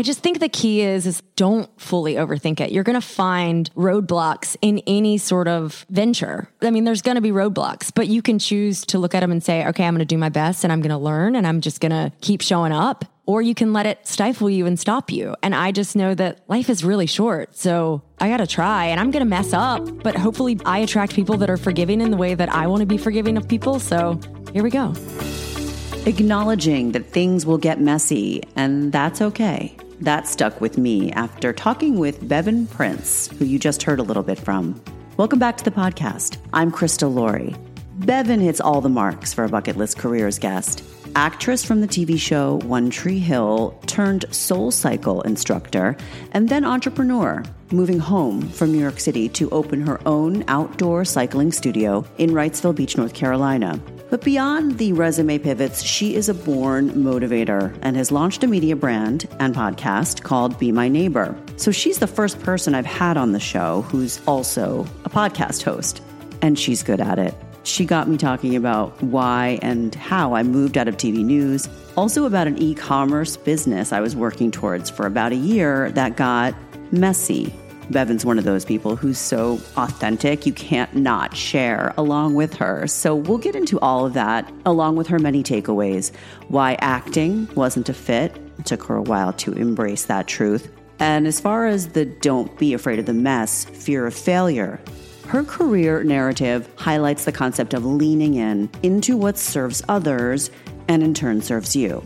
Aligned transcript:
I 0.00 0.02
just 0.02 0.20
think 0.20 0.40
the 0.40 0.48
key 0.48 0.80
is 0.80 1.06
is 1.06 1.22
don't 1.36 1.68
fully 1.78 2.14
overthink 2.14 2.58
it. 2.60 2.72
You're 2.72 2.84
going 2.84 2.98
to 2.98 3.06
find 3.06 3.70
roadblocks 3.74 4.56
in 4.62 4.78
any 4.86 5.18
sort 5.18 5.46
of 5.46 5.84
venture. 5.90 6.48
I 6.62 6.70
mean, 6.70 6.84
there's 6.84 7.02
going 7.02 7.16
to 7.16 7.20
be 7.20 7.32
roadblocks, 7.32 7.92
but 7.94 8.08
you 8.08 8.22
can 8.22 8.38
choose 8.38 8.86
to 8.86 8.98
look 8.98 9.14
at 9.14 9.20
them 9.20 9.30
and 9.30 9.44
say, 9.44 9.66
"Okay, 9.66 9.84
I'm 9.84 9.92
going 9.92 9.98
to 9.98 10.06
do 10.06 10.16
my 10.16 10.30
best 10.30 10.64
and 10.64 10.72
I'm 10.72 10.80
going 10.80 10.88
to 10.88 10.96
learn 10.96 11.36
and 11.36 11.46
I'm 11.46 11.60
just 11.60 11.82
going 11.82 11.90
to 11.90 12.10
keep 12.22 12.40
showing 12.40 12.72
up." 12.72 13.04
Or 13.26 13.42
you 13.42 13.54
can 13.54 13.74
let 13.74 13.84
it 13.84 14.06
stifle 14.06 14.48
you 14.48 14.64
and 14.64 14.80
stop 14.80 15.12
you. 15.12 15.36
And 15.42 15.54
I 15.54 15.70
just 15.70 15.94
know 15.94 16.14
that 16.14 16.48
life 16.48 16.70
is 16.70 16.82
really 16.82 17.06
short. 17.06 17.54
So 17.54 18.00
I 18.18 18.30
got 18.30 18.38
to 18.38 18.46
try 18.46 18.86
and 18.86 18.98
I'm 18.98 19.12
to 19.12 19.22
mess 19.26 19.52
up, 19.52 20.02
but 20.02 20.16
hopefully 20.16 20.58
I 20.64 20.78
attract 20.78 21.14
people 21.14 21.36
that 21.36 21.50
are 21.50 21.58
forgiving 21.58 22.00
in 22.00 22.10
the 22.10 22.16
way 22.16 22.34
that 22.34 22.48
I 22.48 22.68
want 22.68 22.80
to 22.80 22.86
be 22.86 22.96
forgiving 22.96 23.36
of 23.36 23.46
people. 23.46 23.78
So 23.78 24.18
here 24.54 24.62
we 24.62 24.70
go. 24.70 24.94
Acknowledging 26.06 26.92
that 26.92 27.04
things 27.04 27.44
will 27.44 27.58
get 27.58 27.78
messy, 27.78 28.42
and 28.56 28.90
that's 28.90 29.20
okay. 29.20 29.76
That 30.00 30.26
stuck 30.26 30.62
with 30.62 30.78
me 30.78 31.12
after 31.12 31.52
talking 31.52 31.98
with 31.98 32.26
Bevin 32.26 32.66
Prince, 32.70 33.28
who 33.38 33.44
you 33.44 33.58
just 33.58 33.82
heard 33.82 34.00
a 34.00 34.02
little 34.02 34.22
bit 34.22 34.38
from. 34.38 34.80
Welcome 35.18 35.38
back 35.38 35.58
to 35.58 35.64
the 35.64 35.70
podcast. 35.70 36.38
I'm 36.54 36.72
Krista 36.72 37.12
Laurie. 37.12 37.54
Bevin 37.98 38.40
hits 38.40 38.62
all 38.62 38.80
the 38.80 38.88
marks 38.88 39.34
for 39.34 39.44
a 39.44 39.48
bucket 39.50 39.76
list 39.76 39.98
careers 39.98 40.38
guest. 40.38 40.82
Actress 41.16 41.64
from 41.64 41.80
the 41.80 41.88
TV 41.88 42.18
show 42.18 42.60
One 42.64 42.88
Tree 42.88 43.18
Hill 43.18 43.78
turned 43.86 44.24
Soul 44.34 44.70
Cycle 44.70 45.22
instructor 45.22 45.96
and 46.32 46.48
then 46.48 46.64
entrepreneur, 46.64 47.42
moving 47.72 47.98
home 47.98 48.48
from 48.48 48.70
New 48.70 48.78
York 48.78 49.00
City 49.00 49.28
to 49.30 49.50
open 49.50 49.84
her 49.86 50.00
own 50.06 50.44
outdoor 50.46 51.04
cycling 51.04 51.50
studio 51.50 52.04
in 52.18 52.30
Wrightsville 52.30 52.76
Beach, 52.76 52.96
North 52.96 53.14
Carolina. 53.14 53.80
But 54.08 54.22
beyond 54.22 54.78
the 54.78 54.92
resume 54.92 55.38
pivots, 55.38 55.82
she 55.82 56.14
is 56.14 56.28
a 56.28 56.34
born 56.34 56.90
motivator 56.90 57.76
and 57.82 57.96
has 57.96 58.12
launched 58.12 58.44
a 58.44 58.46
media 58.46 58.76
brand 58.76 59.28
and 59.38 59.54
podcast 59.54 60.22
called 60.22 60.58
Be 60.58 60.70
My 60.72 60.88
Neighbor. 60.88 61.36
So 61.56 61.70
she's 61.70 61.98
the 61.98 62.06
first 62.06 62.40
person 62.40 62.74
I've 62.74 62.86
had 62.86 63.16
on 63.16 63.32
the 63.32 63.40
show 63.40 63.82
who's 63.82 64.20
also 64.26 64.86
a 65.04 65.10
podcast 65.10 65.62
host, 65.62 66.02
and 66.42 66.58
she's 66.58 66.82
good 66.82 67.00
at 67.00 67.18
it. 67.18 67.34
She 67.62 67.84
got 67.84 68.08
me 68.08 68.16
talking 68.16 68.56
about 68.56 69.02
why 69.02 69.58
and 69.62 69.94
how 69.94 70.34
I 70.34 70.42
moved 70.42 70.78
out 70.78 70.88
of 70.88 70.96
TV 70.96 71.24
news, 71.24 71.68
also 71.96 72.24
about 72.24 72.46
an 72.46 72.60
e 72.60 72.74
commerce 72.74 73.36
business 73.36 73.92
I 73.92 74.00
was 74.00 74.16
working 74.16 74.50
towards 74.50 74.88
for 74.88 75.06
about 75.06 75.32
a 75.32 75.36
year 75.36 75.90
that 75.92 76.16
got 76.16 76.54
messy 76.92 77.52
Bevin's 77.90 78.24
one 78.24 78.38
of 78.38 78.44
those 78.44 78.64
people 78.64 78.94
who's 78.96 79.18
so 79.18 79.60
authentic, 79.76 80.46
you 80.46 80.52
can't 80.52 80.94
not 80.94 81.36
share 81.36 81.92
along 81.96 82.34
with 82.34 82.54
her. 82.54 82.86
So 82.86 83.16
we'll 83.16 83.38
get 83.38 83.56
into 83.56 83.78
all 83.80 84.06
of 84.06 84.14
that, 84.14 84.50
along 84.64 84.96
with 84.96 85.08
her 85.08 85.18
many 85.18 85.42
takeaways. 85.42 86.14
Why 86.48 86.76
acting 86.80 87.48
wasn't 87.54 87.88
a 87.88 87.94
fit. 87.94 88.36
It 88.58 88.66
took 88.66 88.84
her 88.84 88.96
a 88.96 89.02
while 89.02 89.32
to 89.34 89.52
embrace 89.52 90.04
that 90.04 90.28
truth. 90.28 90.70
And 91.00 91.26
as 91.26 91.40
far 91.40 91.66
as 91.66 91.88
the 91.88 92.04
don't 92.04 92.56
be 92.58 92.74
afraid 92.74 92.98
of 92.98 93.06
the 93.06 93.14
mess, 93.14 93.64
fear 93.64 94.06
of 94.06 94.14
failure, 94.14 94.80
her 95.30 95.44
career 95.44 96.02
narrative 96.02 96.68
highlights 96.74 97.24
the 97.24 97.30
concept 97.30 97.72
of 97.72 97.84
leaning 97.84 98.34
in 98.34 98.68
into 98.82 99.16
what 99.16 99.38
serves 99.38 99.80
others 99.88 100.50
and 100.88 101.04
in 101.04 101.14
turn 101.14 101.40
serves 101.40 101.76
you 101.76 102.04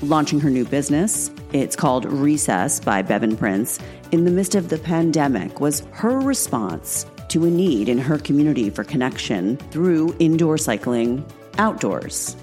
launching 0.00 0.38
her 0.38 0.48
new 0.48 0.64
business. 0.64 1.28
It's 1.52 1.74
called 1.74 2.04
Recess 2.04 2.78
by 2.78 3.02
Bevin 3.02 3.36
Prince. 3.36 3.80
In 4.12 4.24
the 4.24 4.30
midst 4.30 4.54
of 4.54 4.68
the 4.68 4.78
pandemic, 4.78 5.60
was 5.60 5.80
her 5.90 6.20
response 6.20 7.04
to 7.30 7.44
a 7.44 7.50
need 7.50 7.88
in 7.88 7.98
her 7.98 8.18
community 8.18 8.70
for 8.70 8.84
connection 8.84 9.56
through 9.72 10.14
indoor 10.20 10.56
cycling 10.56 11.24
outdoors. 11.58 12.36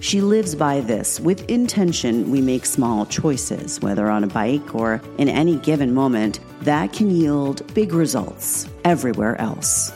She 0.00 0.20
lives 0.20 0.54
by 0.54 0.80
this. 0.80 1.20
With 1.20 1.48
intention, 1.50 2.30
we 2.30 2.40
make 2.40 2.64
small 2.64 3.06
choices, 3.06 3.80
whether 3.80 4.08
on 4.08 4.24
a 4.24 4.28
bike 4.28 4.74
or 4.74 5.02
in 5.18 5.28
any 5.28 5.56
given 5.56 5.92
moment, 5.92 6.40
that 6.62 6.92
can 6.92 7.10
yield 7.10 7.62
big 7.74 7.92
results 7.92 8.68
everywhere 8.84 9.40
else. 9.40 9.90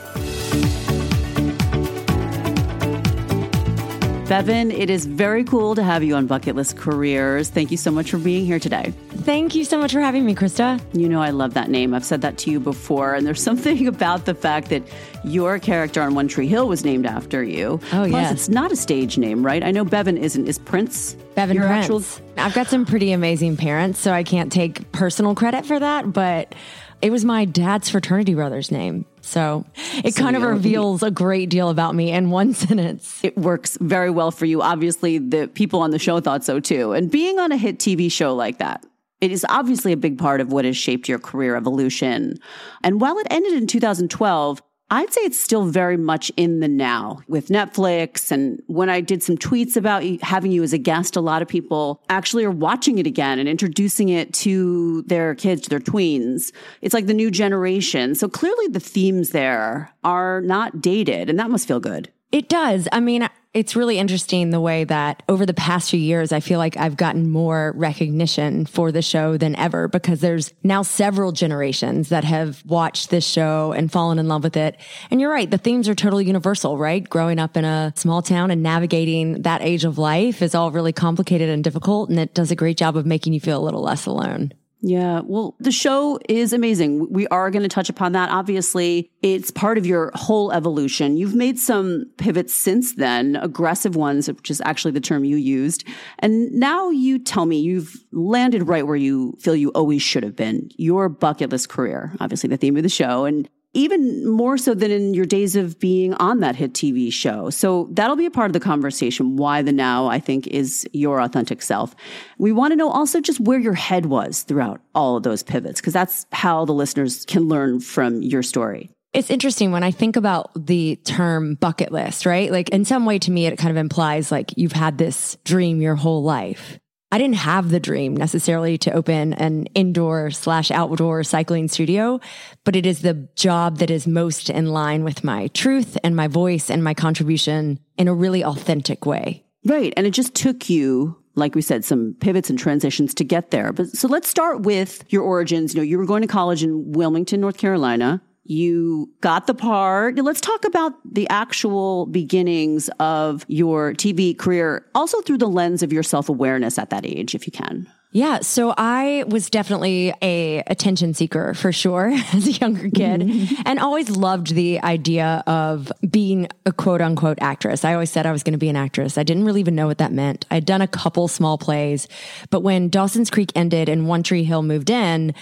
Bevin, 4.27 4.71
it 4.71 4.89
is 4.89 5.05
very 5.05 5.43
cool 5.43 5.75
to 5.75 5.83
have 5.83 6.03
you 6.03 6.15
on 6.15 6.25
Bucket 6.25 6.55
List 6.55 6.77
Careers. 6.77 7.49
Thank 7.49 7.71
you 7.71 7.77
so 7.77 7.91
much 7.91 8.09
for 8.09 8.17
being 8.17 8.45
here 8.45 8.59
today. 8.59 8.93
Thank 9.23 9.55
you 9.55 9.63
so 9.63 9.77
much 9.77 9.93
for 9.93 10.01
having 10.01 10.25
me, 10.25 10.35
Krista. 10.35 10.81
You 10.91 11.07
know, 11.07 11.21
I 11.21 11.29
love 11.29 11.53
that 11.53 11.69
name. 11.69 11.93
I've 11.93 12.03
said 12.03 12.21
that 12.23 12.37
to 12.39 12.51
you 12.51 12.59
before. 12.59 13.15
And 13.15 13.25
there's 13.25 13.41
something 13.49 13.87
about 13.87 14.25
the 14.25 14.35
fact 14.35 14.67
that 14.69 14.83
your 15.23 15.59
character 15.59 16.01
on 16.01 16.13
One 16.13 16.27
Tree 16.27 16.47
Hill 16.47 16.67
was 16.67 16.83
named 16.83 17.05
after 17.05 17.41
you. 17.41 17.79
Oh, 17.93 18.03
yeah. 18.03 18.23
yes. 18.23 18.31
it's 18.33 18.49
not 18.49 18.73
a 18.73 18.75
stage 18.75 19.17
name, 19.17 19.45
right? 19.45 19.63
I 19.63 19.71
know 19.71 19.85
Bevin 19.85 20.17
isn't. 20.17 20.45
Is 20.45 20.59
Prince? 20.59 21.15
Bevin 21.35 21.55
your 21.55 21.67
Prince. 21.67 21.85
Actual... 21.85 22.03
I've 22.37 22.53
got 22.53 22.67
some 22.67 22.85
pretty 22.85 23.13
amazing 23.13 23.55
parents, 23.55 23.99
so 23.99 24.11
I 24.11 24.23
can't 24.23 24.51
take 24.51 24.91
personal 24.91 25.35
credit 25.35 25.65
for 25.65 25.79
that, 25.79 26.11
but 26.11 26.53
it 27.01 27.09
was 27.09 27.23
my 27.23 27.45
dad's 27.45 27.89
fraternity 27.89 28.33
brother's 28.33 28.71
name. 28.71 29.05
So 29.21 29.65
it 30.03 30.15
so 30.15 30.21
kind 30.21 30.35
of 30.35 30.41
reveals 30.41 31.01
a 31.01 31.11
great 31.11 31.49
deal 31.49 31.69
about 31.69 31.95
me 31.95 32.11
in 32.11 32.29
one 32.29 32.53
sentence. 32.53 33.23
It 33.23 33.37
works 33.37 33.77
very 33.79 34.09
well 34.09 34.31
for 34.31 34.45
you. 34.45 34.61
Obviously, 34.61 35.17
the 35.17 35.47
people 35.47 35.79
on 35.79 35.91
the 35.91 35.99
show 35.99 36.19
thought 36.19 36.43
so 36.43 36.59
too. 36.59 36.91
And 36.91 37.09
being 37.09 37.39
on 37.39 37.53
a 37.53 37.57
hit 37.57 37.79
TV 37.79 38.11
show 38.11 38.35
like 38.35 38.57
that, 38.57 38.85
it 39.23 39.31
is 39.31 39.45
obviously 39.47 39.93
a 39.93 39.97
big 39.97 40.17
part 40.17 40.41
of 40.41 40.51
what 40.51 40.65
has 40.65 40.75
shaped 40.75 41.07
your 41.07 41.17
career 41.17 41.55
evolution. 41.55 42.37
And 42.83 42.99
while 42.99 43.17
it 43.19 43.27
ended 43.29 43.53
in 43.53 43.67
2012, 43.67 44.61
I'd 44.91 45.13
say 45.13 45.21
it's 45.21 45.39
still 45.39 45.63
very 45.63 45.95
much 45.95 46.29
in 46.35 46.59
the 46.59 46.67
now 46.67 47.21
with 47.29 47.47
Netflix. 47.47 48.33
And 48.33 48.61
when 48.67 48.89
I 48.89 48.99
did 48.99 49.23
some 49.23 49.37
tweets 49.37 49.77
about 49.77 50.03
having 50.21 50.51
you 50.51 50.61
as 50.61 50.73
a 50.73 50.77
guest, 50.77 51.15
a 51.15 51.21
lot 51.21 51.41
of 51.41 51.47
people 51.47 52.03
actually 52.09 52.43
are 52.43 52.51
watching 52.51 52.97
it 52.97 53.07
again 53.07 53.39
and 53.39 53.47
introducing 53.47 54.09
it 54.09 54.33
to 54.33 55.03
their 55.03 55.35
kids, 55.35 55.61
to 55.61 55.69
their 55.69 55.79
tweens. 55.79 56.51
It's 56.81 56.93
like 56.93 57.07
the 57.07 57.13
new 57.13 57.31
generation. 57.31 58.13
So 58.13 58.27
clearly 58.27 58.67
the 58.67 58.81
themes 58.81 59.29
there 59.29 59.89
are 60.03 60.41
not 60.41 60.81
dated 60.81 61.29
and 61.29 61.39
that 61.39 61.49
must 61.49 61.65
feel 61.65 61.79
good. 61.79 62.11
It 62.33 62.49
does. 62.49 62.87
I 62.91 62.99
mean, 62.99 63.29
it's 63.53 63.75
really 63.75 63.99
interesting 63.99 64.49
the 64.49 64.59
way 64.59 64.85
that 64.85 65.21
over 65.29 65.45
the 65.45 65.53
past 65.53 65.91
few 65.91 65.99
years, 65.99 66.31
I 66.31 66.39
feel 66.39 66.57
like 66.57 66.75
I've 66.75 66.97
gotten 66.97 67.29
more 67.29 67.73
recognition 67.75 68.65
for 68.65 68.91
the 68.91 69.03
show 69.03 69.37
than 69.37 69.55
ever 69.55 69.87
because 69.87 70.19
there's 70.19 70.51
now 70.63 70.81
several 70.81 71.31
generations 71.31 72.09
that 72.09 72.23
have 72.23 72.65
watched 72.65 73.11
this 73.11 73.23
show 73.23 73.71
and 73.73 73.91
fallen 73.91 74.17
in 74.17 74.27
love 74.27 74.43
with 74.43 74.57
it. 74.57 74.77
And 75.11 75.21
you're 75.21 75.29
right. 75.29 75.49
The 75.49 75.59
themes 75.59 75.87
are 75.87 75.93
totally 75.93 76.25
universal, 76.25 76.75
right? 76.75 77.07
Growing 77.07 77.37
up 77.37 77.55
in 77.55 77.65
a 77.65 77.93
small 77.95 78.23
town 78.23 78.49
and 78.49 78.63
navigating 78.63 79.43
that 79.43 79.61
age 79.61 79.85
of 79.85 79.99
life 79.99 80.41
is 80.41 80.55
all 80.55 80.71
really 80.71 80.91
complicated 80.91 81.49
and 81.49 81.63
difficult. 81.63 82.09
And 82.09 82.17
it 82.17 82.33
does 82.33 82.49
a 82.49 82.55
great 82.55 82.77
job 82.77 82.97
of 82.97 83.05
making 83.05 83.33
you 83.33 83.39
feel 83.39 83.59
a 83.59 83.63
little 83.63 83.83
less 83.83 84.07
alone. 84.07 84.53
Yeah. 84.85 85.21
Well, 85.23 85.55
the 85.59 85.71
show 85.71 86.19
is 86.27 86.51
amazing. 86.51 87.09
We 87.09 87.25
are 87.27 87.49
going 87.49 87.63
to 87.63 87.69
touch 87.69 87.87
upon 87.87 88.11
that. 88.11 88.29
Obviously, 88.29 89.09
it's 89.21 89.49
part 89.49 89.77
of 89.77 89.85
your 89.85 90.11
whole 90.13 90.51
evolution. 90.51 91.15
You've 91.15 91.35
made 91.35 91.57
some 91.57 92.11
pivots 92.17 92.53
since 92.53 92.95
then, 92.95 93.37
aggressive 93.37 93.95
ones, 93.95 94.27
which 94.27 94.51
is 94.51 94.61
actually 94.65 94.91
the 94.91 94.99
term 94.99 95.23
you 95.23 95.37
used. 95.37 95.85
And 96.19 96.51
now 96.51 96.89
you 96.89 97.17
tell 97.17 97.45
me 97.45 97.61
you've 97.61 97.95
landed 98.11 98.67
right 98.67 98.85
where 98.85 98.97
you 98.97 99.37
feel 99.39 99.55
you 99.55 99.69
always 99.69 100.01
should 100.01 100.23
have 100.23 100.35
been. 100.35 100.69
Your 100.75 101.07
bucket 101.07 101.49
list 101.49 101.69
career, 101.69 102.13
obviously 102.19 102.49
the 102.49 102.57
theme 102.57 102.75
of 102.75 102.83
the 102.83 102.89
show. 102.89 103.23
And 103.23 103.49
even 103.73 104.27
more 104.27 104.57
so 104.57 104.73
than 104.73 104.91
in 104.91 105.13
your 105.13 105.25
days 105.25 105.55
of 105.55 105.79
being 105.79 106.13
on 106.15 106.39
that 106.39 106.55
hit 106.55 106.73
TV 106.73 107.11
show. 107.11 107.49
So 107.49 107.89
that'll 107.91 108.15
be 108.15 108.25
a 108.25 108.31
part 108.31 108.47
of 108.47 108.53
the 108.53 108.59
conversation. 108.59 109.35
Why 109.35 109.61
the 109.61 109.71
now, 109.71 110.07
I 110.07 110.19
think, 110.19 110.47
is 110.47 110.87
your 110.93 111.19
authentic 111.19 111.61
self. 111.61 111.95
We 112.37 112.51
want 112.51 112.71
to 112.71 112.75
know 112.75 112.89
also 112.89 113.19
just 113.19 113.39
where 113.39 113.59
your 113.59 113.73
head 113.73 114.05
was 114.05 114.43
throughout 114.43 114.81
all 114.93 115.17
of 115.17 115.23
those 115.23 115.43
pivots, 115.43 115.81
because 115.81 115.93
that's 115.93 116.25
how 116.31 116.65
the 116.65 116.73
listeners 116.73 117.25
can 117.25 117.47
learn 117.47 117.79
from 117.79 118.21
your 118.21 118.43
story. 118.43 118.91
It's 119.13 119.29
interesting 119.29 119.71
when 119.71 119.83
I 119.83 119.91
think 119.91 120.15
about 120.15 120.51
the 120.65 120.95
term 121.03 121.53
bucket 121.55 121.91
list, 121.91 122.25
right? 122.25 122.51
Like 122.51 122.69
in 122.69 122.83
some 122.83 123.05
way 123.05 123.19
to 123.19 123.31
me, 123.31 123.45
it 123.45 123.57
kind 123.57 123.69
of 123.69 123.77
implies 123.77 124.31
like 124.31 124.57
you've 124.57 124.71
had 124.71 124.97
this 124.97 125.37
dream 125.43 125.81
your 125.81 125.95
whole 125.95 126.23
life. 126.23 126.79
I 127.13 127.19
didn't 127.19 127.35
have 127.35 127.69
the 127.69 127.79
dream 127.79 128.17
necessarily 128.17 128.75
to 128.79 128.91
open 128.91 129.33
an 129.33 129.67
indoor 129.75 130.31
slash 130.31 130.71
outdoor 130.71 131.23
cycling 131.23 131.67
studio, 131.67 132.19
but 132.63 132.75
it 132.75 132.87
is 132.87 133.03
the 133.03 133.29
job 133.35 133.77
that 133.77 133.91
is 133.91 134.07
most 134.07 134.49
in 134.49 134.65
line 134.71 135.03
with 135.03 135.23
my 135.23 135.45
truth 135.49 135.95
and 136.03 136.15
my 136.15 136.27
voice 136.27 136.71
and 136.71 136.83
my 136.83 136.95
contribution 136.95 137.79
in 137.99 138.07
a 138.07 138.15
really 138.15 138.43
authentic 138.43 139.05
way. 139.05 139.45
Right. 139.63 139.93
And 139.95 140.07
it 140.07 140.09
just 140.09 140.33
took 140.33 140.71
you 140.71 141.23
like 141.35 141.55
we 141.55 141.61
said, 141.61 141.83
some 141.83 142.15
pivots 142.19 142.49
and 142.49 142.59
transitions 142.59 143.13
to 143.15 143.23
get 143.23 143.51
there. 143.51 143.73
But 143.73 143.89
so 143.89 144.07
let's 144.07 144.29
start 144.29 144.61
with 144.61 145.03
your 145.09 145.23
origins. 145.23 145.73
You 145.73 145.79
know, 145.79 145.83
you 145.83 145.97
were 145.97 146.05
going 146.05 146.21
to 146.21 146.27
college 146.27 146.63
in 146.63 146.91
Wilmington, 146.91 147.41
North 147.41 147.57
Carolina. 147.57 148.21
You 148.45 149.09
got 149.21 149.47
the 149.47 149.53
part. 149.53 150.17
Let's 150.17 150.41
talk 150.41 150.65
about 150.65 150.93
the 151.05 151.27
actual 151.29 152.05
beginnings 152.07 152.89
of 152.99 153.45
your 153.47 153.93
TV 153.93 154.37
career, 154.37 154.85
also 154.93 155.21
through 155.21 155.37
the 155.37 155.47
lens 155.47 155.81
of 155.81 155.93
your 155.93 156.03
self 156.03 156.29
awareness 156.29 156.77
at 156.77 156.89
that 156.89 157.05
age, 157.05 157.35
if 157.35 157.47
you 157.47 157.51
can. 157.51 157.87
Yeah, 158.15 158.41
so 158.41 158.75
I 158.77 159.23
was 159.27 159.49
definitely 159.49 160.13
a 160.21 160.59
attention 160.67 161.15
seeker 161.15 161.55
for 161.55 161.71
sure 161.71 162.09
as 162.33 162.47
a 162.47 162.51
younger 162.51 162.87
kid 162.91 163.23
and 163.65 163.79
always 163.79 164.11
loved 164.11 164.53
the 164.53 164.79
idea 164.81 165.43
of 165.47 165.91
being 166.07 166.47
a 166.67 166.71
quote 166.71 167.01
unquote 167.01 167.39
actress. 167.41 167.83
I 167.83 167.93
always 167.93 168.11
said 168.11 168.27
I 168.27 168.31
was 168.31 168.43
going 168.43 168.53
to 168.53 168.59
be 168.59 168.69
an 168.69 168.75
actress. 168.75 169.17
I 169.17 169.23
didn't 169.23 169.45
really 169.45 169.61
even 169.61 169.73
know 169.73 169.87
what 169.87 169.97
that 169.97 170.11
meant. 170.11 170.45
I'd 170.51 170.65
done 170.65 170.81
a 170.81 170.87
couple 170.87 171.27
small 171.27 171.57
plays, 171.57 172.07
but 172.51 172.61
when 172.61 172.89
Dawson's 172.89 173.31
Creek 173.31 173.51
ended 173.55 173.89
and 173.89 174.07
One 174.07 174.21
Tree 174.21 174.43
Hill 174.43 174.61
moved 174.61 174.91
in, 174.91 175.33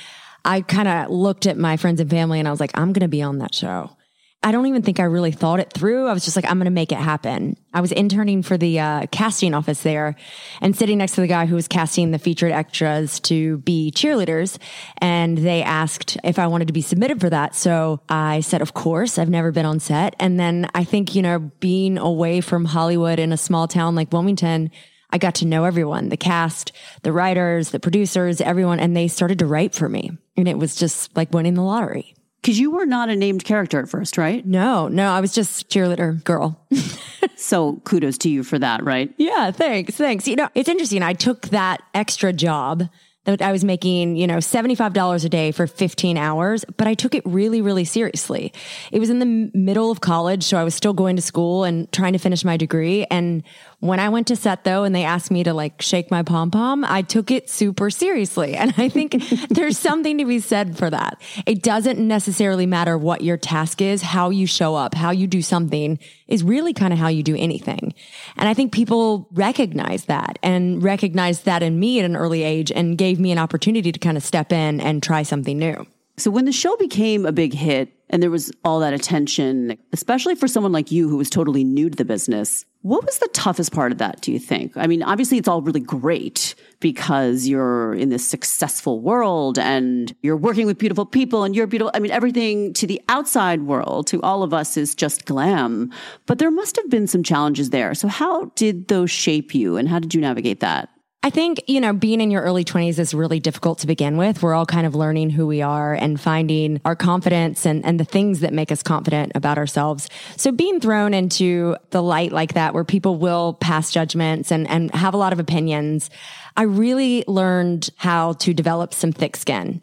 I 0.43 0.61
kind 0.61 0.87
of 0.87 1.09
looked 1.09 1.45
at 1.45 1.57
my 1.57 1.77
friends 1.77 2.01
and 2.01 2.09
family 2.09 2.39
and 2.39 2.47
I 2.47 2.51
was 2.51 2.59
like, 2.59 2.71
I'm 2.75 2.93
going 2.93 3.01
to 3.01 3.07
be 3.07 3.21
on 3.21 3.39
that 3.39 3.53
show. 3.53 3.95
I 4.43 4.51
don't 4.51 4.65
even 4.65 4.81
think 4.81 4.99
I 4.99 5.03
really 5.03 5.31
thought 5.31 5.59
it 5.59 5.71
through. 5.71 6.07
I 6.07 6.13
was 6.13 6.25
just 6.25 6.35
like, 6.35 6.45
I'm 6.45 6.57
going 6.57 6.65
to 6.65 6.71
make 6.71 6.91
it 6.91 6.97
happen. 6.97 7.57
I 7.75 7.81
was 7.81 7.91
interning 7.91 8.41
for 8.41 8.57
the 8.57 8.79
uh, 8.79 9.05
casting 9.11 9.53
office 9.53 9.83
there 9.83 10.15
and 10.61 10.75
sitting 10.75 10.97
next 10.97 11.13
to 11.13 11.21
the 11.21 11.27
guy 11.27 11.45
who 11.45 11.53
was 11.53 11.67
casting 11.67 12.09
the 12.09 12.17
featured 12.17 12.51
extras 12.51 13.19
to 13.21 13.59
be 13.59 13.91
cheerleaders. 13.95 14.57
And 14.97 15.37
they 15.37 15.61
asked 15.61 16.17
if 16.23 16.39
I 16.39 16.47
wanted 16.47 16.67
to 16.67 16.73
be 16.73 16.81
submitted 16.81 17.21
for 17.21 17.29
that. 17.29 17.53
So 17.53 18.01
I 18.09 18.39
said, 18.39 18.63
of 18.63 18.73
course, 18.73 19.19
I've 19.19 19.29
never 19.29 19.51
been 19.51 19.67
on 19.67 19.79
set. 19.79 20.15
And 20.19 20.39
then 20.39 20.67
I 20.73 20.85
think, 20.85 21.13
you 21.13 21.21
know, 21.21 21.51
being 21.59 21.99
away 21.99 22.41
from 22.41 22.65
Hollywood 22.65 23.19
in 23.19 23.31
a 23.31 23.37
small 23.37 23.67
town 23.67 23.93
like 23.93 24.11
Wilmington, 24.11 24.71
I 25.11 25.17
got 25.17 25.35
to 25.35 25.45
know 25.45 25.65
everyone, 25.65 26.09
the 26.09 26.17
cast, 26.17 26.71
the 27.03 27.11
writers, 27.11 27.71
the 27.71 27.79
producers, 27.79 28.41
everyone, 28.41 28.79
and 28.79 28.95
they 28.95 29.07
started 29.07 29.39
to 29.39 29.45
write 29.45 29.73
for 29.73 29.89
me. 29.89 30.11
And 30.37 30.47
it 30.47 30.57
was 30.57 30.75
just 30.75 31.15
like 31.15 31.33
winning 31.33 31.55
the 31.55 31.63
lottery. 31.63 32.15
Because 32.41 32.59
you 32.59 32.71
were 32.71 32.87
not 32.87 33.09
a 33.09 33.15
named 33.15 33.43
character 33.43 33.79
at 33.79 33.89
first, 33.89 34.17
right? 34.17 34.43
No, 34.43 34.87
no, 34.87 35.11
I 35.11 35.21
was 35.21 35.31
just 35.31 35.69
cheerleader 35.69 36.23
girl. 36.23 36.59
so 37.35 37.75
kudos 37.83 38.17
to 38.19 38.29
you 38.29 38.43
for 38.43 38.57
that, 38.57 38.83
right? 38.83 39.13
Yeah, 39.17 39.51
thanks, 39.51 39.95
thanks. 39.95 40.27
You 40.27 40.37
know, 40.37 40.49
it's 40.55 40.69
interesting. 40.69 41.03
I 41.03 41.13
took 41.13 41.49
that 41.49 41.83
extra 41.93 42.33
job 42.33 42.89
that 43.25 43.41
I 43.41 43.51
was 43.51 43.63
making, 43.63 44.15
you 44.15 44.25
know, 44.25 44.37
$75 44.37 45.25
a 45.25 45.29
day 45.29 45.51
for 45.51 45.67
15 45.67 46.17
hours, 46.17 46.65
but 46.77 46.87
I 46.87 46.95
took 46.95 47.13
it 47.13 47.21
really, 47.25 47.61
really 47.61 47.85
seriously. 47.85 48.51
It 48.91 48.99
was 48.99 49.11
in 49.11 49.19
the 49.19 49.51
middle 49.53 49.91
of 49.91 50.01
college. 50.01 50.43
So 50.43 50.57
I 50.57 50.63
was 50.63 50.73
still 50.73 50.93
going 50.93 51.17
to 51.17 51.21
school 51.21 51.63
and 51.63 51.91
trying 51.91 52.13
to 52.13 52.19
finish 52.19 52.43
my 52.43 52.57
degree. 52.57 53.05
And 53.11 53.43
when 53.81 53.99
I 53.99 54.09
went 54.09 54.27
to 54.27 54.35
set 54.35 54.63
though, 54.63 54.83
and 54.83 54.95
they 54.95 55.03
asked 55.03 55.31
me 55.31 55.43
to 55.43 55.53
like 55.53 55.81
shake 55.81 56.09
my 56.09 56.23
pom 56.23 56.51
pom, 56.51 56.85
I 56.85 57.01
took 57.01 57.31
it 57.31 57.49
super 57.49 57.89
seriously. 57.89 58.55
And 58.61 58.75
I 58.77 58.89
think 58.89 59.13
there's 59.49 59.75
something 59.75 60.19
to 60.19 60.25
be 60.25 60.39
said 60.39 60.77
for 60.77 60.87
that. 60.91 61.19
It 61.47 61.63
doesn't 61.63 61.97
necessarily 61.97 62.67
matter 62.67 62.95
what 62.95 63.21
your 63.23 63.37
task 63.37 63.81
is, 63.81 64.03
how 64.03 64.29
you 64.29 64.45
show 64.45 64.75
up, 64.75 64.93
how 64.93 65.09
you 65.09 65.25
do 65.25 65.41
something 65.41 65.97
is 66.27 66.43
really 66.43 66.73
kind 66.73 66.93
of 66.93 66.99
how 66.99 67.07
you 67.07 67.23
do 67.23 67.35
anything. 67.35 67.95
And 68.37 68.47
I 68.47 68.53
think 68.53 68.71
people 68.71 69.27
recognize 69.31 70.05
that 70.05 70.37
and 70.43 70.83
recognize 70.83 71.41
that 71.41 71.63
in 71.63 71.79
me 71.79 71.97
at 71.97 72.05
an 72.05 72.15
early 72.15 72.43
age 72.43 72.71
and 72.71 72.99
gave 72.99 73.19
me 73.19 73.31
an 73.31 73.39
opportunity 73.39 73.91
to 73.91 73.97
kind 73.97 74.15
of 74.15 74.21
step 74.23 74.51
in 74.51 74.79
and 74.79 75.01
try 75.01 75.23
something 75.23 75.57
new. 75.57 75.87
So 76.17 76.29
when 76.29 76.45
the 76.45 76.51
show 76.51 76.75
became 76.77 77.25
a 77.25 77.31
big 77.31 77.53
hit 77.53 77.93
and 78.09 78.21
there 78.21 78.29
was 78.29 78.51
all 78.63 78.79
that 78.81 78.93
attention, 78.93 79.77
especially 79.93 80.35
for 80.35 80.47
someone 80.47 80.71
like 80.71 80.91
you 80.91 81.09
who 81.09 81.17
was 81.17 81.29
totally 81.29 81.63
new 81.63 81.89
to 81.89 81.95
the 81.95 82.05
business, 82.05 82.65
what 82.81 83.05
was 83.05 83.17
the 83.19 83.29
toughest 83.29 83.71
part 83.71 83.91
of 83.91 83.99
that, 83.99 84.21
do 84.21 84.31
you 84.31 84.39
think? 84.39 84.75
I 84.75 84.87
mean, 84.87 85.03
obviously 85.03 85.37
it's 85.37 85.47
all 85.47 85.61
really 85.61 85.79
great 85.79 86.55
because 86.79 87.47
you're 87.47 87.93
in 87.93 88.09
this 88.09 88.27
successful 88.27 88.99
world 88.99 89.57
and 89.57 90.13
you're 90.21 90.37
working 90.37 90.65
with 90.65 90.77
beautiful 90.77 91.05
people 91.05 91.43
and 91.43 91.55
you're 91.55 91.67
beautiful. 91.67 91.91
I 91.93 91.99
mean, 91.99 92.11
everything 92.11 92.73
to 92.73 92.87
the 92.87 93.01
outside 93.07 93.63
world, 93.63 94.07
to 94.07 94.21
all 94.21 94.43
of 94.43 94.53
us 94.53 94.77
is 94.77 94.93
just 94.93 95.25
glam, 95.25 95.91
but 96.25 96.39
there 96.39 96.51
must 96.51 96.75
have 96.75 96.89
been 96.89 97.07
some 97.07 97.23
challenges 97.23 97.69
there. 97.69 97.93
So 97.93 98.07
how 98.07 98.45
did 98.55 98.87
those 98.89 99.11
shape 99.11 99.55
you 99.55 99.77
and 99.77 99.87
how 99.87 99.99
did 99.99 100.13
you 100.13 100.21
navigate 100.21 100.59
that? 100.59 100.89
I 101.23 101.29
think, 101.29 101.61
you 101.67 101.79
know, 101.79 101.93
being 101.93 102.19
in 102.19 102.31
your 102.31 102.41
early 102.41 102.65
20s 102.65 102.97
is 102.97 103.13
really 103.13 103.39
difficult 103.39 103.77
to 103.79 103.87
begin 103.87 104.17
with. 104.17 104.41
We're 104.41 104.55
all 104.55 104.65
kind 104.65 104.87
of 104.87 104.95
learning 104.95 105.29
who 105.29 105.45
we 105.45 105.61
are 105.61 105.93
and 105.93 106.19
finding 106.19 106.81
our 106.83 106.95
confidence 106.95 107.63
and, 107.63 107.85
and 107.85 107.99
the 107.99 108.03
things 108.03 108.39
that 108.39 108.53
make 108.53 108.71
us 108.71 108.81
confident 108.81 109.33
about 109.35 109.59
ourselves. 109.59 110.09
So 110.35 110.51
being 110.51 110.79
thrown 110.79 111.13
into 111.13 111.75
the 111.91 112.01
light 112.01 112.31
like 112.31 112.55
that, 112.55 112.73
where 112.73 112.83
people 112.83 113.17
will 113.17 113.53
pass 113.53 113.91
judgments 113.91 114.51
and, 114.51 114.67
and 114.67 114.89
have 114.95 115.13
a 115.13 115.17
lot 115.17 115.31
of 115.31 115.39
opinions, 115.39 116.09
I 116.57 116.63
really 116.63 117.23
learned 117.27 117.91
how 117.97 118.33
to 118.33 118.51
develop 118.51 118.91
some 118.91 119.11
thick 119.11 119.37
skin. 119.37 119.81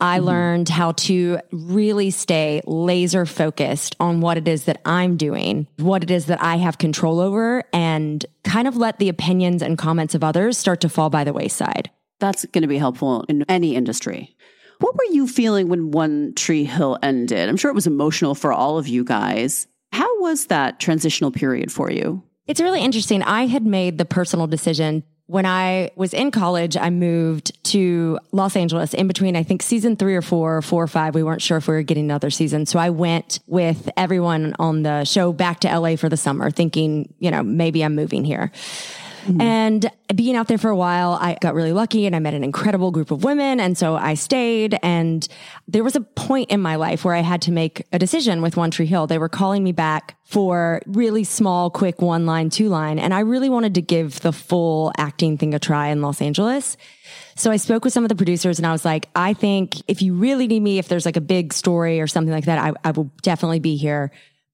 I 0.00 0.18
mm-hmm. 0.18 0.26
learned 0.26 0.68
how 0.68 0.92
to 0.92 1.38
really 1.50 2.10
stay 2.10 2.60
laser 2.66 3.26
focused 3.26 3.96
on 3.98 4.20
what 4.20 4.36
it 4.36 4.46
is 4.46 4.64
that 4.64 4.80
I'm 4.84 5.16
doing, 5.16 5.66
what 5.76 6.02
it 6.02 6.10
is 6.10 6.26
that 6.26 6.42
I 6.42 6.56
have 6.56 6.78
control 6.78 7.20
over, 7.20 7.64
and 7.72 8.24
kind 8.44 8.68
of 8.68 8.76
let 8.76 8.98
the 8.98 9.08
opinions 9.08 9.62
and 9.62 9.76
comments 9.76 10.14
of 10.14 10.22
others 10.22 10.56
start 10.56 10.80
to 10.82 10.88
fall 10.88 11.10
by 11.10 11.24
the 11.24 11.32
wayside. 11.32 11.90
That's 12.20 12.44
going 12.46 12.62
to 12.62 12.68
be 12.68 12.78
helpful 12.78 13.24
in 13.28 13.44
any 13.48 13.74
industry. 13.74 14.36
What 14.80 14.94
were 14.94 15.12
you 15.12 15.26
feeling 15.26 15.68
when 15.68 15.90
One 15.90 16.34
Tree 16.34 16.64
Hill 16.64 16.98
ended? 17.02 17.48
I'm 17.48 17.56
sure 17.56 17.70
it 17.70 17.74
was 17.74 17.86
emotional 17.86 18.34
for 18.34 18.52
all 18.52 18.78
of 18.78 18.86
you 18.86 19.02
guys. 19.02 19.66
How 19.92 20.20
was 20.20 20.46
that 20.46 20.78
transitional 20.78 21.32
period 21.32 21.72
for 21.72 21.90
you? 21.90 22.22
It's 22.46 22.60
really 22.60 22.80
interesting. 22.80 23.22
I 23.22 23.46
had 23.46 23.66
made 23.66 23.98
the 23.98 24.04
personal 24.04 24.46
decision 24.46 25.02
when 25.28 25.44
I 25.44 25.90
was 25.94 26.14
in 26.14 26.30
college, 26.30 26.74
I 26.74 26.88
moved 26.88 27.52
to 27.64 28.18
Los 28.32 28.56
Angeles 28.56 28.94
in 28.94 29.06
between, 29.06 29.36
I 29.36 29.42
think 29.42 29.62
season 29.62 29.94
three 29.94 30.16
or 30.16 30.22
four, 30.22 30.56
or 30.56 30.62
four 30.62 30.82
or 30.82 30.86
five. 30.86 31.14
We 31.14 31.22
weren't 31.22 31.42
sure 31.42 31.58
if 31.58 31.68
we 31.68 31.74
were 31.74 31.82
getting 31.82 32.06
another 32.06 32.30
season. 32.30 32.64
So 32.64 32.78
I 32.78 32.88
went 32.88 33.38
with 33.46 33.90
everyone 33.94 34.56
on 34.58 34.84
the 34.84 35.04
show 35.04 35.34
back 35.34 35.60
to 35.60 35.78
LA 35.78 35.96
for 35.96 36.08
the 36.08 36.16
summer 36.16 36.50
thinking, 36.50 37.12
you 37.18 37.30
know, 37.30 37.42
maybe 37.42 37.84
I'm 37.84 37.94
moving 37.94 38.24
here. 38.24 38.50
Mm-hmm. 39.26 39.40
And 39.40 39.90
being 40.14 40.36
out 40.36 40.48
there 40.48 40.58
for 40.58 40.70
a 40.70 40.76
while, 40.76 41.12
I 41.20 41.36
got 41.40 41.54
really 41.54 41.72
lucky 41.72 42.06
and 42.06 42.16
I 42.16 42.18
met 42.18 42.34
an 42.34 42.44
incredible 42.44 42.90
group 42.90 43.10
of 43.10 43.24
women. 43.24 43.60
And 43.60 43.76
so 43.76 43.96
I 43.96 44.14
stayed. 44.14 44.78
And 44.82 45.26
there 45.66 45.84
was 45.84 45.96
a 45.96 46.00
point 46.00 46.50
in 46.50 46.60
my 46.60 46.76
life 46.76 47.04
where 47.04 47.14
I 47.14 47.20
had 47.20 47.42
to 47.42 47.52
make 47.52 47.86
a 47.92 47.98
decision 47.98 48.42
with 48.42 48.56
One 48.56 48.70
Tree 48.70 48.86
Hill. 48.86 49.06
They 49.06 49.18
were 49.18 49.28
calling 49.28 49.62
me 49.62 49.72
back 49.72 50.16
for 50.24 50.82
really 50.86 51.24
small, 51.24 51.70
quick 51.70 52.00
one 52.00 52.26
line, 52.26 52.50
two 52.50 52.68
line. 52.68 52.98
And 52.98 53.14
I 53.14 53.20
really 53.20 53.48
wanted 53.48 53.74
to 53.74 53.82
give 53.82 54.20
the 54.20 54.32
full 54.32 54.92
acting 54.96 55.38
thing 55.38 55.54
a 55.54 55.58
try 55.58 55.88
in 55.88 56.02
Los 56.02 56.20
Angeles. 56.20 56.76
So 57.34 57.50
I 57.50 57.56
spoke 57.56 57.84
with 57.84 57.92
some 57.92 58.04
of 58.04 58.08
the 58.08 58.16
producers 58.16 58.58
and 58.58 58.66
I 58.66 58.72
was 58.72 58.84
like, 58.84 59.08
I 59.14 59.32
think 59.32 59.76
if 59.88 60.02
you 60.02 60.14
really 60.14 60.46
need 60.46 60.60
me, 60.60 60.78
if 60.78 60.88
there's 60.88 61.06
like 61.06 61.16
a 61.16 61.22
big 61.22 61.52
story 61.52 62.00
or 62.00 62.06
something 62.06 62.32
like 62.32 62.46
that, 62.46 62.58
I, 62.58 62.72
I 62.84 62.90
will 62.90 63.10
definitely 63.22 63.60
be 63.60 63.76
here 63.76 64.10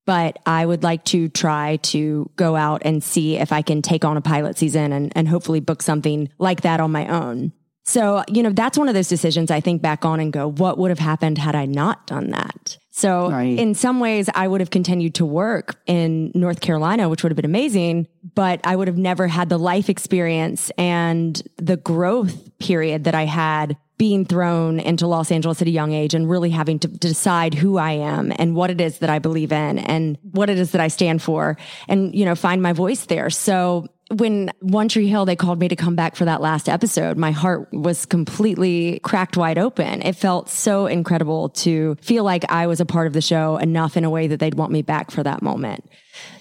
but 0.07 0.39
I 0.47 0.65
would 0.65 0.83
like 0.83 1.05
to 1.07 1.29
try 1.29 1.77
to 1.77 2.31
go 2.37 2.57
out 2.57 2.83
and 2.85 3.03
see 3.03 3.37
if 3.37 3.53
I 3.53 3.63
can 3.63 3.83
take 3.83 4.05
on 4.05 4.17
a 4.17 4.21
pilot 4.21 4.59
season 4.59 4.93
and, 4.93 5.13
and 5.17 5.29
hopefully 5.29 5.61
book 5.61 5.83
something 5.83 6.29
like 6.39 6.63
that 6.63 6.81
on 6.81 6.93
my 6.93 7.07
own. 7.09 7.53
So, 7.87 8.25
you 8.29 8.43
know, 8.43 8.51
that's 8.51 8.79
one 8.79 8.89
of 8.89 8.95
those 8.95 9.09
decisions 9.09 9.51
I 9.51 9.61
think 9.61 9.83
back 9.83 10.05
on 10.07 10.19
and 10.19 10.33
go, 10.33 10.49
what 10.51 10.79
would 10.79 10.91
have 10.91 10.99
happened 10.99 11.37
had 11.37 11.55
I 11.55 11.67
not 11.67 12.07
done 12.07 12.31
that? 12.31 12.79
So 12.91 13.31
right. 13.31 13.59
in 13.59 13.75
some 13.75 14.01
ways, 14.01 14.31
I 14.35 14.49
would 14.49 14.61
have 14.61 14.71
continued 14.71 15.17
to 15.17 15.27
work 15.27 15.81
in 15.85 16.31
North 16.35 16.61
Carolina, 16.61 17.09
which 17.09 17.23
would 17.23 17.31
have 17.33 17.37
been 17.37 17.45
amazing, 17.45 18.07
but 18.35 18.61
I 18.65 18.77
would 18.77 18.89
have 18.89 18.97
never 18.97 19.27
had 19.27 19.49
the 19.49 19.59
life 19.59 19.91
experience 19.91 20.71
and 20.79 21.43
the 21.57 21.77
growth 21.77 22.57
period 22.59 23.05
that 23.05 23.15
I 23.15 23.25
had 23.25 23.77
being 24.05 24.27
thrown 24.27 24.79
into 24.81 25.07
Los 25.07 25.33
Angeles 25.33 25.63
at 25.63 25.67
a 25.67 25.71
young 25.71 25.95
age 25.95 26.13
and 26.13 26.29
really 26.29 26.51
having 26.51 26.79
to 26.79 26.89
decide 26.89 27.55
who 27.55 27.79
I 27.79 27.93
am 27.93 28.35
and 28.37 28.55
what 28.55 28.71
it 28.71 28.79
is 28.79 28.99
that 28.99 29.09
I 29.09 29.19
believe 29.19 29.51
in 29.51 29.79
and 29.79 30.19
what 30.33 30.51
it 30.51 30.59
is 30.59 30.73
that 30.73 30.81
I 30.83 30.89
stand 30.89 31.23
for 31.23 31.57
and, 31.89 32.15
you 32.15 32.27
know, 32.27 32.35
find 32.35 32.61
my 32.61 32.75
voice 32.75 33.07
there. 33.07 33.31
So 33.31 33.87
when 34.15 34.53
One 34.61 34.89
Tree 34.89 35.07
Hill, 35.07 35.25
they 35.25 35.37
called 35.37 35.59
me 35.59 35.69
to 35.69 35.75
come 35.75 35.97
back 35.97 36.17
for 36.17 36.27
that 36.27 36.43
last 36.43 36.69
episode, 36.69 37.17
my 37.17 37.31
heart 37.31 37.73
was 37.73 38.05
completely 38.05 38.99
cracked 38.99 39.39
wide 39.39 39.57
open. 39.57 40.03
It 40.03 40.17
felt 40.17 40.51
so 40.51 40.85
incredible 40.85 41.49
to 41.65 41.97
feel 42.03 42.25
like 42.25 42.45
I 42.53 42.67
was 42.67 42.81
a 42.81 42.85
part 42.85 43.07
of 43.07 43.15
the 43.15 43.23
show 43.23 43.57
enough 43.57 43.97
in 43.97 44.05
a 44.05 44.11
way 44.11 44.27
that 44.27 44.39
they'd 44.39 44.53
want 44.53 44.71
me 44.71 44.83
back 44.83 45.13
for 45.13 45.23
that 45.23 45.41
moment. 45.41 45.89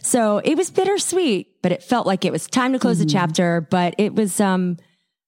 So 0.01 0.39
it 0.39 0.58
was 0.58 0.70
bittersweet, 0.70 1.62
but 1.62 1.72
it 1.72 1.82
felt 1.82 2.05
like 2.05 2.25
it 2.25 2.34
was 2.34 2.46
time 2.46 2.74
to 2.74 2.79
close 2.79 2.98
mm-hmm. 2.98 3.08
the 3.08 3.13
chapter, 3.13 3.62
but 3.62 3.96
it 3.98 4.13
was, 4.13 4.41
um, 4.41 4.75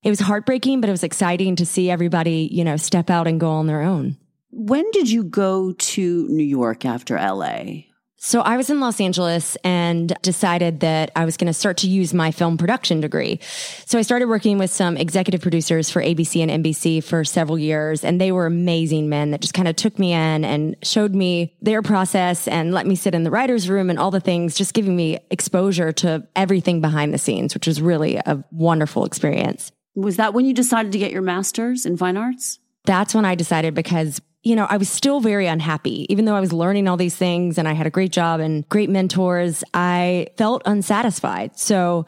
it 0.06 0.10
was 0.12 0.20
heartbreaking, 0.20 0.82
but 0.82 0.88
it 0.88 0.94
was 0.94 1.04
exciting 1.04 1.56
to 1.56 1.66
see 1.66 1.90
everybody, 1.90 2.48
you 2.52 2.64
know, 2.64 2.78
step 2.78 3.10
out 3.10 3.26
and 3.26 3.40
go 3.40 3.50
on 3.50 3.66
their 3.66 3.82
own. 3.82 4.16
When 4.52 4.90
did 4.92 5.10
you 5.10 5.24
go 5.24 5.74
to 5.74 6.28
New 6.30 6.44
York 6.44 6.86
after 6.86 7.16
LA? 7.16 7.86
So 8.18 8.42
I 8.42 8.58
was 8.58 8.70
in 8.70 8.80
Los 8.80 9.02
Angeles 9.02 9.56
and 9.64 10.16
decided 10.22 10.80
that 10.82 11.12
I 11.16 11.26
was 11.26 11.38
going 11.38 11.48
to 11.48 11.54
start 11.54 11.78
to 11.78 11.88
use 11.88 12.14
my 12.14 12.32
film 12.32 12.58
production 12.58 13.02
degree. 13.02 13.40
So 13.86 13.98
I 13.98 14.04
started 14.04 14.28
working 14.28 14.58
with 14.58 14.72
some 14.72 14.96
executive 14.96 15.42
producers 15.42 15.90
for 15.90 16.02
ABC 16.02 16.42
and 16.42 16.64
NBC 16.64 17.04
for 17.04 17.24
several 17.24 17.58
years. 17.58 18.04
And 18.04 18.22
they 18.22 18.32
were 18.32 18.46
amazing 18.46 19.10
men 19.10 19.32
that 19.32 19.42
just 19.42 19.54
kind 19.54 19.68
of 19.68 19.76
took 19.76 19.98
me 19.98 20.14
in 20.14 20.46
and 20.46 20.76
showed 20.84 21.14
me 21.16 21.56
their 21.62 21.82
process 21.82 22.48
and 22.48 22.74
let 22.74 22.86
me 22.86 22.96
sit 22.96 23.16
in 23.16 23.24
the 23.24 23.32
writer's 23.32 23.70
room 23.70 23.90
and 23.90 24.00
all 24.00 24.12
the 24.12 24.20
things, 24.20 24.56
just 24.56 24.74
giving 24.74 24.96
me 24.96 25.20
exposure 25.30 25.92
to 25.94 26.28
everything 26.36 26.80
behind 26.80 27.14
the 27.14 27.20
scenes, 27.20 27.56
which 27.56 27.68
was 27.68 27.82
really 27.82 28.16
a 28.18 28.44
wonderful 28.52 29.06
experience. 29.06 29.72
Was 29.96 30.18
that 30.18 30.34
when 30.34 30.46
you 30.46 30.54
decided 30.54 30.92
to 30.92 30.98
get 30.98 31.12
your 31.12 31.22
master's 31.22 31.86
in 31.86 31.98
fine 31.98 32.18
arts? 32.18 32.60
That's 32.84 33.16
when 33.16 33.26
I 33.26 33.36
decided 33.36 33.74
because, 33.74 34.22
you 34.44 34.56
know, 34.56 34.68
I 34.70 34.78
was 34.78 34.90
still 34.90 35.22
very 35.22 35.48
unhappy. 35.48 36.06
Even 36.12 36.26
though 36.26 36.36
I 36.36 36.40
was 36.40 36.54
learning 36.54 36.88
all 36.88 36.98
these 36.98 37.16
things 37.16 37.58
and 37.58 37.68
I 37.68 37.74
had 37.74 37.88
a 37.88 37.90
great 37.90 38.12
job 38.12 38.40
and 38.40 38.68
great 38.70 38.90
mentors, 38.90 39.64
I 39.74 40.28
felt 40.38 40.62
unsatisfied. 40.66 41.58
So 41.58 42.06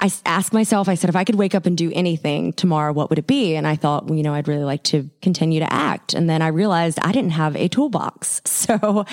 I 0.00 0.12
asked 0.24 0.52
myself, 0.52 0.88
I 0.88 0.94
said, 0.94 1.10
if 1.10 1.16
I 1.16 1.24
could 1.24 1.34
wake 1.34 1.56
up 1.56 1.66
and 1.66 1.76
do 1.76 1.90
anything 1.92 2.52
tomorrow, 2.52 2.92
what 2.92 3.10
would 3.10 3.18
it 3.18 3.26
be? 3.26 3.56
And 3.56 3.66
I 3.66 3.74
thought, 3.74 4.06
well, 4.06 4.16
you 4.16 4.22
know, 4.22 4.32
I'd 4.32 4.46
really 4.46 4.62
like 4.62 4.84
to 4.84 5.10
continue 5.22 5.58
to 5.58 5.72
act. 5.72 6.14
And 6.14 6.30
then 6.30 6.40
I 6.40 6.48
realized 6.48 7.00
I 7.02 7.10
didn't 7.10 7.30
have 7.30 7.56
a 7.56 7.68
toolbox. 7.68 8.42
So, 8.68 9.06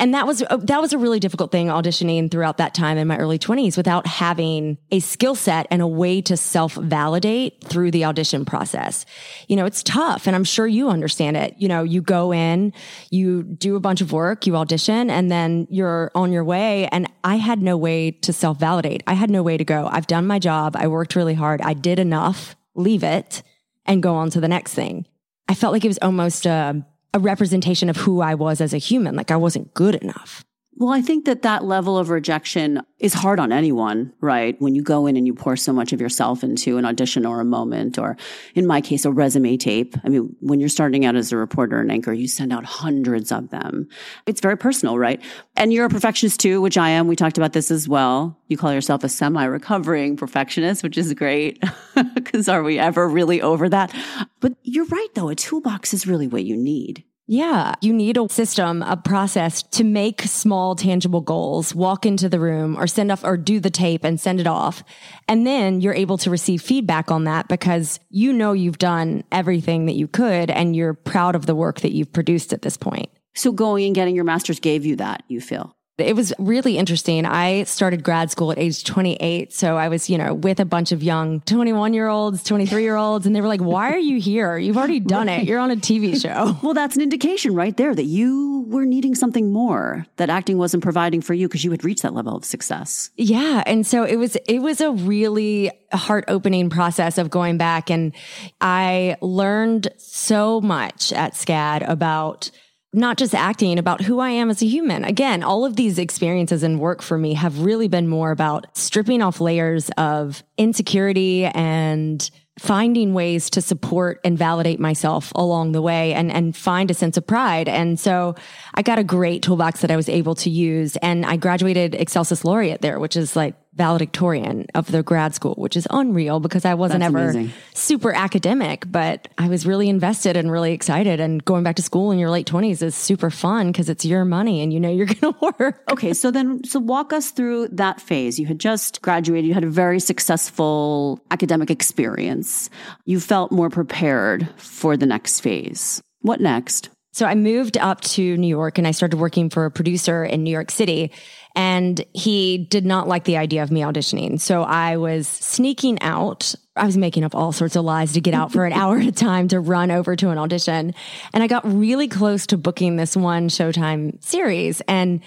and 0.00 0.14
that 0.14 0.26
was, 0.26 0.42
uh, 0.42 0.56
that 0.56 0.80
was 0.80 0.92
a 0.92 0.98
really 0.98 1.20
difficult 1.20 1.52
thing 1.52 1.68
auditioning 1.68 2.28
throughout 2.28 2.56
that 2.56 2.74
time 2.74 2.98
in 2.98 3.06
my 3.06 3.18
early 3.18 3.38
twenties 3.38 3.76
without 3.76 4.04
having 4.06 4.78
a 4.90 4.98
skill 4.98 5.36
set 5.36 5.66
and 5.70 5.80
a 5.80 5.86
way 5.86 6.20
to 6.22 6.36
self 6.36 6.74
validate 6.74 7.62
through 7.62 7.92
the 7.92 8.04
audition 8.04 8.44
process. 8.44 9.06
You 9.48 9.54
know, 9.56 9.64
it's 9.64 9.82
tough 9.84 10.26
and 10.26 10.34
I'm 10.34 10.44
sure 10.44 10.66
you 10.66 10.88
understand 10.88 11.36
it. 11.36 11.54
You 11.58 11.68
know, 11.68 11.84
you 11.84 12.00
go 12.00 12.32
in, 12.32 12.72
you 13.10 13.44
do 13.44 13.76
a 13.76 13.80
bunch 13.80 14.00
of 14.00 14.12
work, 14.12 14.46
you 14.46 14.56
audition 14.56 15.08
and 15.08 15.30
then 15.30 15.68
you're 15.70 16.10
on 16.14 16.32
your 16.32 16.42
way. 16.42 16.88
And 16.88 17.06
I 17.22 17.36
had 17.36 17.62
no 17.62 17.76
way 17.76 18.12
to 18.22 18.32
self 18.32 18.58
validate. 18.58 19.04
I 19.06 19.14
had 19.14 19.30
no 19.30 19.42
way 19.42 19.56
to 19.56 19.64
go. 19.64 19.88
I've 19.92 20.06
done 20.06 20.25
my 20.26 20.38
job. 20.38 20.76
I 20.76 20.86
worked 20.88 21.16
really 21.16 21.34
hard. 21.34 21.60
I 21.60 21.74
did 21.74 21.98
enough, 21.98 22.56
leave 22.74 23.02
it 23.02 23.42
and 23.84 24.02
go 24.02 24.14
on 24.14 24.30
to 24.30 24.40
the 24.40 24.48
next 24.48 24.74
thing. 24.74 25.06
I 25.48 25.54
felt 25.54 25.72
like 25.72 25.84
it 25.84 25.88
was 25.88 25.98
almost 26.02 26.46
a, 26.46 26.84
a 27.14 27.18
representation 27.18 27.88
of 27.88 27.96
who 27.96 28.20
I 28.20 28.34
was 28.34 28.60
as 28.60 28.74
a 28.74 28.78
human. 28.78 29.14
Like 29.14 29.30
I 29.30 29.36
wasn't 29.36 29.74
good 29.74 29.96
enough. 29.96 30.44
Well, 30.78 30.92
I 30.92 31.00
think 31.00 31.24
that 31.24 31.40
that 31.40 31.64
level 31.64 31.96
of 31.96 32.10
rejection 32.10 32.82
is 32.98 33.14
hard 33.14 33.40
on 33.40 33.50
anyone, 33.50 34.12
right? 34.20 34.60
When 34.60 34.74
you 34.74 34.82
go 34.82 35.06
in 35.06 35.16
and 35.16 35.26
you 35.26 35.32
pour 35.32 35.56
so 35.56 35.72
much 35.72 35.94
of 35.94 36.02
yourself 36.02 36.44
into 36.44 36.76
an 36.76 36.84
audition 36.84 37.24
or 37.24 37.40
a 37.40 37.46
moment, 37.46 37.98
or 37.98 38.18
in 38.54 38.66
my 38.66 38.82
case, 38.82 39.06
a 39.06 39.10
resume 39.10 39.56
tape. 39.56 39.96
I 40.04 40.10
mean, 40.10 40.36
when 40.40 40.60
you're 40.60 40.68
starting 40.68 41.06
out 41.06 41.16
as 41.16 41.32
a 41.32 41.38
reporter 41.38 41.80
and 41.80 41.90
anchor, 41.90 42.12
you 42.12 42.28
send 42.28 42.52
out 42.52 42.66
hundreds 42.66 43.32
of 43.32 43.48
them. 43.48 43.88
It's 44.26 44.42
very 44.42 44.58
personal, 44.58 44.98
right? 44.98 45.22
And 45.56 45.72
you're 45.72 45.86
a 45.86 45.90
perfectionist 45.90 46.40
too, 46.40 46.60
which 46.60 46.76
I 46.76 46.90
am. 46.90 47.08
We 47.08 47.16
talked 47.16 47.38
about 47.38 47.54
this 47.54 47.70
as 47.70 47.88
well. 47.88 48.38
You 48.48 48.58
call 48.58 48.74
yourself 48.74 49.02
a 49.02 49.08
semi 49.08 49.44
recovering 49.46 50.14
perfectionist, 50.14 50.82
which 50.82 50.98
is 50.98 51.14
great. 51.14 51.62
Cause 52.26 52.50
are 52.50 52.62
we 52.62 52.78
ever 52.78 53.08
really 53.08 53.40
over 53.40 53.70
that? 53.70 53.94
But 54.40 54.52
you're 54.62 54.84
right 54.84 55.08
though. 55.14 55.30
A 55.30 55.34
toolbox 55.34 55.94
is 55.94 56.06
really 56.06 56.26
what 56.26 56.44
you 56.44 56.54
need. 56.54 57.02
Yeah. 57.28 57.74
You 57.80 57.92
need 57.92 58.16
a 58.16 58.28
system, 58.28 58.82
a 58.82 58.96
process 58.96 59.62
to 59.62 59.84
make 59.84 60.22
small, 60.22 60.76
tangible 60.76 61.20
goals, 61.20 61.74
walk 61.74 62.06
into 62.06 62.28
the 62.28 62.38
room 62.38 62.76
or 62.76 62.86
send 62.86 63.10
off 63.10 63.24
or 63.24 63.36
do 63.36 63.58
the 63.58 63.70
tape 63.70 64.04
and 64.04 64.20
send 64.20 64.38
it 64.38 64.46
off. 64.46 64.84
And 65.26 65.44
then 65.44 65.80
you're 65.80 65.94
able 65.94 66.18
to 66.18 66.30
receive 66.30 66.62
feedback 66.62 67.10
on 67.10 67.24
that 67.24 67.48
because 67.48 67.98
you 68.10 68.32
know 68.32 68.52
you've 68.52 68.78
done 68.78 69.24
everything 69.32 69.86
that 69.86 69.96
you 69.96 70.06
could 70.06 70.50
and 70.50 70.76
you're 70.76 70.94
proud 70.94 71.34
of 71.34 71.46
the 71.46 71.54
work 71.54 71.80
that 71.80 71.92
you've 71.92 72.12
produced 72.12 72.52
at 72.52 72.62
this 72.62 72.76
point. 72.76 73.10
So 73.34 73.50
going 73.50 73.84
and 73.84 73.94
getting 73.94 74.14
your 74.14 74.24
master's 74.24 74.60
gave 74.60 74.86
you 74.86 74.96
that, 74.96 75.24
you 75.28 75.40
feel? 75.40 75.76
It 75.98 76.14
was 76.14 76.32
really 76.38 76.76
interesting. 76.76 77.24
I 77.24 77.64
started 77.64 78.04
grad 78.04 78.30
school 78.30 78.52
at 78.52 78.58
age 78.58 78.84
28. 78.84 79.52
So 79.52 79.78
I 79.78 79.88
was, 79.88 80.10
you 80.10 80.18
know, 80.18 80.34
with 80.34 80.60
a 80.60 80.66
bunch 80.66 80.92
of 80.92 81.02
young 81.02 81.40
21 81.42 81.94
year 81.94 82.08
olds, 82.08 82.42
23 82.42 82.82
year 82.82 82.96
olds, 82.96 83.26
and 83.26 83.34
they 83.34 83.40
were 83.40 83.48
like, 83.48 83.62
why 83.62 83.92
are 83.92 83.98
you 83.98 84.20
here? 84.20 84.58
You've 84.58 84.76
already 84.76 85.00
done 85.00 85.30
it. 85.30 85.44
You're 85.44 85.58
on 85.58 85.70
a 85.70 85.76
TV 85.76 86.20
show. 86.22 86.58
well, 86.62 86.74
that's 86.74 86.96
an 86.96 87.02
indication 87.02 87.54
right 87.54 87.74
there 87.76 87.94
that 87.94 88.04
you 88.04 88.66
were 88.68 88.84
needing 88.84 89.14
something 89.14 89.52
more 89.52 90.04
that 90.16 90.28
acting 90.28 90.58
wasn't 90.58 90.82
providing 90.82 91.22
for 91.22 91.32
you 91.32 91.48
because 91.48 91.64
you 91.64 91.70
had 91.70 91.82
reached 91.82 92.02
that 92.02 92.12
level 92.12 92.36
of 92.36 92.44
success. 92.44 93.10
Yeah. 93.16 93.62
And 93.64 93.86
so 93.86 94.04
it 94.04 94.16
was, 94.16 94.36
it 94.46 94.58
was 94.58 94.82
a 94.82 94.90
really 94.90 95.70
heart 95.92 96.24
opening 96.28 96.68
process 96.68 97.16
of 97.16 97.30
going 97.30 97.56
back. 97.56 97.90
And 97.90 98.12
I 98.60 99.16
learned 99.22 99.88
so 99.96 100.60
much 100.60 101.12
at 101.12 101.32
SCAD 101.32 101.88
about 101.88 102.50
not 102.96 103.18
just 103.18 103.34
acting, 103.34 103.78
about 103.78 104.00
who 104.00 104.20
I 104.20 104.30
am 104.30 104.48
as 104.48 104.62
a 104.62 104.66
human. 104.66 105.04
Again, 105.04 105.42
all 105.42 105.66
of 105.66 105.76
these 105.76 105.98
experiences 105.98 106.62
and 106.62 106.80
work 106.80 107.02
for 107.02 107.18
me 107.18 107.34
have 107.34 107.60
really 107.60 107.88
been 107.88 108.08
more 108.08 108.30
about 108.30 108.66
stripping 108.76 109.20
off 109.20 109.40
layers 109.40 109.90
of 109.98 110.42
insecurity 110.56 111.44
and 111.44 112.28
finding 112.58 113.12
ways 113.12 113.50
to 113.50 113.60
support 113.60 114.18
and 114.24 114.38
validate 114.38 114.80
myself 114.80 115.30
along 115.34 115.72
the 115.72 115.82
way 115.82 116.14
and, 116.14 116.32
and 116.32 116.56
find 116.56 116.90
a 116.90 116.94
sense 116.94 117.18
of 117.18 117.26
pride. 117.26 117.68
And 117.68 118.00
so 118.00 118.34
I 118.72 118.80
got 118.80 118.98
a 118.98 119.04
great 119.04 119.42
toolbox 119.42 119.82
that 119.82 119.90
I 119.90 119.96
was 119.96 120.08
able 120.08 120.34
to 120.36 120.48
use 120.48 120.96
and 120.96 121.26
I 121.26 121.36
graduated 121.36 121.94
Excelsis 121.94 122.46
Laureate 122.46 122.80
there, 122.80 122.98
which 122.98 123.14
is 123.14 123.36
like 123.36 123.54
valedictorian 123.76 124.66
of 124.74 124.90
the 124.90 125.02
grad 125.02 125.34
school, 125.34 125.54
which 125.54 125.76
is 125.76 125.86
unreal 125.90 126.40
because 126.40 126.64
I 126.64 126.74
wasn't 126.74 127.00
That's 127.00 127.14
ever 127.14 127.30
amazing. 127.30 127.52
super 127.74 128.12
academic, 128.12 128.84
but 128.90 129.28
I 129.38 129.48
was 129.48 129.66
really 129.66 129.88
invested 129.88 130.36
and 130.36 130.50
really 130.50 130.72
excited. 130.72 131.20
And 131.20 131.44
going 131.44 131.62
back 131.62 131.76
to 131.76 131.82
school 131.82 132.10
in 132.10 132.18
your 132.18 132.30
late 132.30 132.46
twenties 132.46 132.82
is 132.82 132.94
super 132.94 133.30
fun 133.30 133.68
because 133.68 133.88
it's 133.88 134.04
your 134.04 134.24
money 134.24 134.62
and 134.62 134.72
you 134.72 134.80
know 134.80 134.90
you're 134.90 135.06
going 135.14 135.34
to 135.34 135.54
work. 135.58 135.82
Okay. 135.92 136.12
So 136.14 136.30
then, 136.30 136.64
so 136.64 136.80
walk 136.80 137.12
us 137.12 137.30
through 137.30 137.68
that 137.68 138.00
phase. 138.00 138.38
You 138.38 138.46
had 138.46 138.58
just 138.58 139.02
graduated. 139.02 139.46
You 139.46 139.54
had 139.54 139.64
a 139.64 139.70
very 139.70 140.00
successful 140.00 141.20
academic 141.30 141.70
experience. 141.70 142.70
You 143.04 143.20
felt 143.20 143.52
more 143.52 143.70
prepared 143.70 144.48
for 144.56 144.96
the 144.96 145.06
next 145.06 145.40
phase. 145.40 146.02
What 146.22 146.40
next? 146.40 146.88
So 147.16 147.24
I 147.24 147.34
moved 147.34 147.78
up 147.78 148.02
to 148.02 148.36
New 148.36 148.46
York 148.46 148.76
and 148.76 148.86
I 148.86 148.90
started 148.90 149.16
working 149.16 149.48
for 149.48 149.64
a 149.64 149.70
producer 149.70 150.22
in 150.22 150.42
New 150.42 150.50
York 150.50 150.70
City. 150.70 151.12
And 151.54 152.04
he 152.12 152.58
did 152.58 152.84
not 152.84 153.08
like 153.08 153.24
the 153.24 153.38
idea 153.38 153.62
of 153.62 153.70
me 153.70 153.80
auditioning. 153.80 154.38
So 154.38 154.62
I 154.62 154.98
was 154.98 155.26
sneaking 155.26 156.02
out. 156.02 156.54
I 156.76 156.84
was 156.84 156.98
making 156.98 157.24
up 157.24 157.34
all 157.34 157.52
sorts 157.52 157.74
of 157.74 157.86
lies 157.86 158.12
to 158.12 158.20
get 158.20 158.34
out 158.34 158.52
for 158.52 158.66
an 158.66 158.72
hour 158.74 158.98
at 158.98 159.06
a 159.06 159.12
time 159.12 159.48
to 159.48 159.60
run 159.60 159.90
over 159.90 160.14
to 160.14 160.28
an 160.28 160.36
audition. 160.36 160.92
And 161.32 161.42
I 161.42 161.46
got 161.46 161.64
really 161.64 162.06
close 162.06 162.46
to 162.48 162.58
booking 162.58 162.96
this 162.96 163.16
one 163.16 163.48
Showtime 163.48 164.22
series. 164.22 164.82
And 164.82 165.22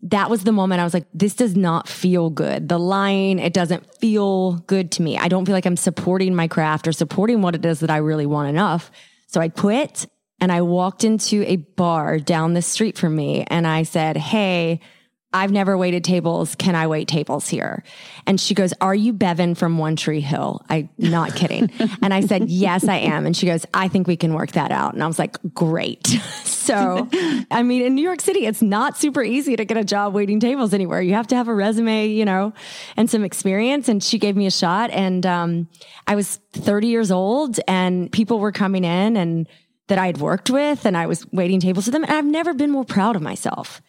that 0.00 0.30
was 0.30 0.44
the 0.44 0.52
moment 0.52 0.80
I 0.80 0.84
was 0.84 0.94
like, 0.94 1.08
this 1.12 1.34
does 1.34 1.54
not 1.54 1.90
feel 1.90 2.30
good. 2.30 2.70
The 2.70 2.78
lying, 2.78 3.38
it 3.38 3.52
doesn't 3.52 3.94
feel 3.96 4.52
good 4.66 4.90
to 4.92 5.02
me. 5.02 5.18
I 5.18 5.28
don't 5.28 5.44
feel 5.44 5.54
like 5.54 5.66
I'm 5.66 5.76
supporting 5.76 6.34
my 6.34 6.48
craft 6.48 6.88
or 6.88 6.92
supporting 6.92 7.42
what 7.42 7.54
it 7.54 7.66
is 7.66 7.80
that 7.80 7.90
I 7.90 7.98
really 7.98 8.24
want 8.24 8.48
enough. 8.48 8.90
So 9.26 9.42
I 9.42 9.50
quit 9.50 10.06
and 10.40 10.52
I 10.52 10.62
walked 10.62 11.04
into 11.04 11.42
a 11.46 11.56
bar 11.56 12.18
down 12.18 12.54
the 12.54 12.62
street 12.62 12.98
from 12.98 13.14
me 13.14 13.44
and 13.48 13.66
I 13.66 13.84
said, 13.84 14.16
Hey, 14.16 14.80
I've 15.34 15.50
never 15.50 15.76
waited 15.76 16.04
tables. 16.04 16.54
Can 16.54 16.76
I 16.76 16.86
wait 16.86 17.08
tables 17.08 17.48
here? 17.48 17.82
And 18.24 18.40
she 18.40 18.54
goes, 18.54 18.72
Are 18.80 18.94
you 18.94 19.12
Bevin 19.12 19.56
from 19.56 19.78
One 19.78 19.96
Tree 19.96 20.20
Hill? 20.20 20.64
I'm 20.70 20.88
not 20.96 21.34
kidding. 21.34 21.72
and 22.02 22.14
I 22.14 22.20
said, 22.20 22.48
Yes, 22.48 22.86
I 22.86 22.98
am. 22.98 23.26
And 23.26 23.36
she 23.36 23.46
goes, 23.46 23.66
I 23.74 23.88
think 23.88 24.06
we 24.06 24.16
can 24.16 24.32
work 24.32 24.52
that 24.52 24.70
out. 24.70 24.94
And 24.94 25.02
I 25.02 25.08
was 25.08 25.18
like, 25.18 25.36
Great. 25.52 26.06
so, 26.44 27.08
I 27.50 27.64
mean, 27.64 27.82
in 27.82 27.96
New 27.96 28.02
York 28.02 28.20
City, 28.20 28.46
it's 28.46 28.62
not 28.62 28.96
super 28.96 29.24
easy 29.24 29.56
to 29.56 29.64
get 29.64 29.76
a 29.76 29.84
job 29.84 30.14
waiting 30.14 30.38
tables 30.38 30.72
anywhere. 30.72 31.02
You 31.02 31.14
have 31.14 31.26
to 31.28 31.36
have 31.36 31.48
a 31.48 31.54
resume, 31.54 32.06
you 32.06 32.24
know, 32.24 32.52
and 32.96 33.10
some 33.10 33.24
experience. 33.24 33.88
And 33.88 34.02
she 34.02 34.20
gave 34.20 34.36
me 34.36 34.46
a 34.46 34.52
shot. 34.52 34.90
And 34.90 35.26
um, 35.26 35.68
I 36.06 36.14
was 36.14 36.36
30 36.52 36.86
years 36.86 37.10
old, 37.10 37.58
and 37.66 38.10
people 38.12 38.38
were 38.38 38.52
coming 38.52 38.84
in 38.84 39.16
and 39.16 39.48
that 39.88 39.98
I'd 39.98 40.18
worked 40.18 40.50
with, 40.50 40.86
and 40.86 40.96
I 40.96 41.06
was 41.06 41.30
waiting 41.32 41.60
tables 41.60 41.86
with 41.86 41.92
them. 41.92 42.04
And 42.04 42.12
I've 42.12 42.24
never 42.24 42.54
been 42.54 42.70
more 42.70 42.84
proud 42.84 43.16
of 43.16 43.22
myself. 43.22 43.82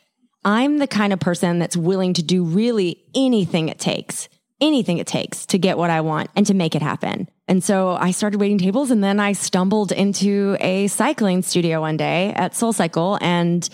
I'm 0.44 0.78
the 0.78 0.88
kind 0.88 1.12
of 1.12 1.20
person 1.20 1.60
that's 1.60 1.75
willing 1.75 2.14
to 2.14 2.24
do 2.24 2.44
really 2.44 3.04
anything 3.16 3.70
it 3.70 3.80
takes, 3.80 4.30
anything 4.62 5.00
it 5.00 5.08
takes 5.08 5.46
to 5.48 5.58
get 5.58 5.78
what 5.78 5.90
I 5.90 6.02
want 6.02 6.30
and 6.36 6.46
to 6.46 6.54
make 6.54 6.75
it 6.75 6.82
happen. 6.82 7.28
And 7.48 7.64
so 7.64 7.96
I 7.96 8.12
started 8.12 8.40
waiting 8.40 8.58
tables 8.58 8.92
and 8.92 9.04
then 9.04 9.20
I 9.20 9.34
stumbled 9.34 9.92
into 9.92 10.58
a 10.60 10.88
cycling 10.88 11.42
studio 11.42 11.82
one 11.82 11.98
day 11.98 12.32
at 12.36 12.56
Soul 12.56 12.74
Cycle 12.74 13.18
and 13.22 13.68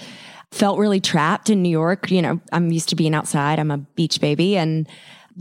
felt 0.52 0.80
really 0.80 1.00
trapped 1.00 1.50
in 1.50 1.62
New 1.62 1.70
York. 1.70 2.12
You 2.12 2.22
know, 2.22 2.42
I'm 2.52 2.72
used 2.72 2.90
to 2.90 2.96
being 2.96 3.16
outside. 3.16 3.60
I'm 3.60 3.72
a 3.72 3.78
beach 3.78 4.22
baby 4.22 4.58
and 4.58 4.88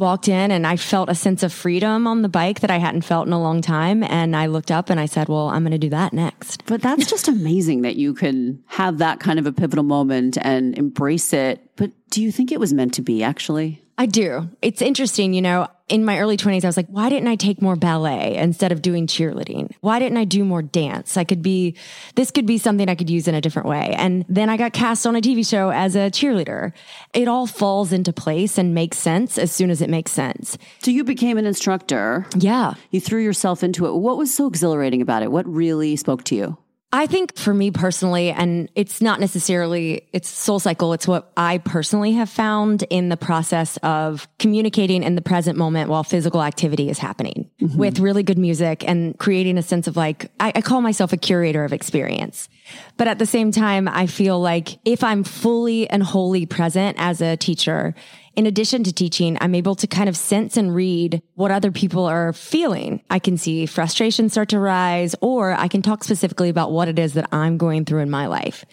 walked 0.00 0.26
in 0.26 0.50
and 0.50 0.66
I 0.66 0.76
felt 0.76 1.08
a 1.08 1.14
sense 1.14 1.42
of 1.42 1.52
freedom 1.52 2.06
on 2.06 2.22
the 2.22 2.28
bike 2.28 2.60
that 2.60 2.70
I 2.70 2.78
hadn't 2.78 3.02
felt 3.02 3.26
in 3.26 3.32
a 3.32 3.40
long 3.40 3.62
time. 3.62 4.02
And 4.02 4.34
I 4.34 4.46
looked 4.46 4.70
up 4.70 4.90
and 4.90 4.98
I 4.98 5.06
said, 5.06 5.28
well, 5.28 5.48
I'm 5.48 5.62
going 5.62 5.72
to 5.72 5.78
do 5.78 5.90
that 5.90 6.12
next. 6.12 6.64
But 6.66 6.82
that's 6.82 7.08
just 7.08 7.28
amazing 7.28 7.82
that 7.82 7.96
you 7.96 8.14
can 8.14 8.64
have 8.66 8.98
that 8.98 9.20
kind 9.20 9.38
of 9.38 9.46
a 9.46 9.52
pivotal 9.52 9.84
moment 9.84 10.38
and 10.40 10.76
embrace 10.76 11.32
it. 11.32 11.70
But 11.76 11.92
do 12.10 12.22
you 12.22 12.32
think 12.32 12.50
it 12.50 12.58
was 12.58 12.72
meant 12.72 12.94
to 12.94 13.02
be 13.02 13.22
actually? 13.22 13.82
I 14.00 14.06
do. 14.06 14.48
It's 14.62 14.80
interesting, 14.80 15.34
you 15.34 15.42
know, 15.42 15.68
in 15.90 16.06
my 16.06 16.20
early 16.20 16.38
20s, 16.38 16.64
I 16.64 16.68
was 16.68 16.78
like, 16.78 16.86
why 16.86 17.10
didn't 17.10 17.28
I 17.28 17.36
take 17.36 17.60
more 17.60 17.76
ballet 17.76 18.34
instead 18.38 18.72
of 18.72 18.80
doing 18.80 19.06
cheerleading? 19.06 19.74
Why 19.82 19.98
didn't 19.98 20.16
I 20.16 20.24
do 20.24 20.42
more 20.42 20.62
dance? 20.62 21.18
I 21.18 21.24
could 21.24 21.42
be, 21.42 21.76
this 22.14 22.30
could 22.30 22.46
be 22.46 22.56
something 22.56 22.88
I 22.88 22.94
could 22.94 23.10
use 23.10 23.28
in 23.28 23.34
a 23.34 23.42
different 23.42 23.68
way. 23.68 23.94
And 23.98 24.24
then 24.26 24.48
I 24.48 24.56
got 24.56 24.72
cast 24.72 25.06
on 25.06 25.16
a 25.16 25.20
TV 25.20 25.46
show 25.46 25.68
as 25.68 25.96
a 25.96 26.10
cheerleader. 26.10 26.72
It 27.12 27.28
all 27.28 27.46
falls 27.46 27.92
into 27.92 28.10
place 28.10 28.56
and 28.56 28.74
makes 28.74 28.96
sense 28.96 29.36
as 29.36 29.52
soon 29.52 29.68
as 29.68 29.82
it 29.82 29.90
makes 29.90 30.12
sense. 30.12 30.56
So 30.78 30.90
you 30.90 31.04
became 31.04 31.36
an 31.36 31.44
instructor. 31.44 32.24
Yeah. 32.34 32.76
You 32.92 33.02
threw 33.02 33.22
yourself 33.22 33.62
into 33.62 33.84
it. 33.84 33.92
What 33.96 34.16
was 34.16 34.34
so 34.34 34.46
exhilarating 34.46 35.02
about 35.02 35.22
it? 35.22 35.30
What 35.30 35.46
really 35.46 35.94
spoke 35.96 36.24
to 36.24 36.34
you? 36.34 36.56
I 36.92 37.06
think 37.06 37.36
for 37.36 37.54
me 37.54 37.70
personally, 37.70 38.30
and 38.30 38.68
it's 38.74 39.00
not 39.00 39.20
necessarily, 39.20 40.08
it's 40.12 40.28
soul 40.28 40.58
cycle. 40.58 40.92
It's 40.92 41.06
what 41.06 41.30
I 41.36 41.58
personally 41.58 42.12
have 42.12 42.28
found 42.28 42.82
in 42.90 43.10
the 43.10 43.16
process 43.16 43.76
of 43.84 44.26
communicating 44.40 45.04
in 45.04 45.14
the 45.14 45.22
present 45.22 45.56
moment 45.56 45.88
while 45.88 46.02
physical 46.02 46.42
activity 46.42 46.90
is 46.90 46.98
happening 46.98 47.48
mm-hmm. 47.62 47.78
with 47.78 48.00
really 48.00 48.24
good 48.24 48.38
music 48.38 48.82
and 48.88 49.16
creating 49.18 49.56
a 49.56 49.62
sense 49.62 49.86
of 49.86 49.96
like, 49.96 50.32
I, 50.40 50.50
I 50.56 50.60
call 50.62 50.80
myself 50.80 51.12
a 51.12 51.16
curator 51.16 51.64
of 51.64 51.72
experience. 51.72 52.48
But 52.96 53.06
at 53.06 53.20
the 53.20 53.26
same 53.26 53.52
time, 53.52 53.86
I 53.86 54.06
feel 54.06 54.40
like 54.40 54.80
if 54.84 55.04
I'm 55.04 55.22
fully 55.22 55.88
and 55.88 56.02
wholly 56.02 56.44
present 56.44 56.96
as 56.98 57.20
a 57.20 57.36
teacher 57.36 57.94
in 58.40 58.46
addition 58.46 58.82
to 58.84 58.90
teaching, 58.90 59.36
I'm 59.38 59.54
able 59.54 59.74
to 59.74 59.86
kind 59.86 60.08
of 60.08 60.16
sense 60.16 60.56
and 60.56 60.74
read 60.74 61.22
what 61.34 61.50
other 61.50 61.70
people 61.70 62.06
are 62.06 62.32
feeling. 62.32 63.02
I 63.10 63.18
can 63.18 63.36
see 63.36 63.66
frustration 63.66 64.30
start 64.30 64.48
to 64.48 64.58
rise, 64.58 65.14
or 65.20 65.52
I 65.52 65.68
can 65.68 65.82
talk 65.82 66.04
specifically 66.04 66.48
about 66.48 66.72
what 66.72 66.88
it 66.88 66.98
is 66.98 67.12
that 67.12 67.28
I'm 67.32 67.58
going 67.58 67.84
through 67.84 68.00
in 68.00 68.08
my 68.08 68.28
life. 68.28 68.64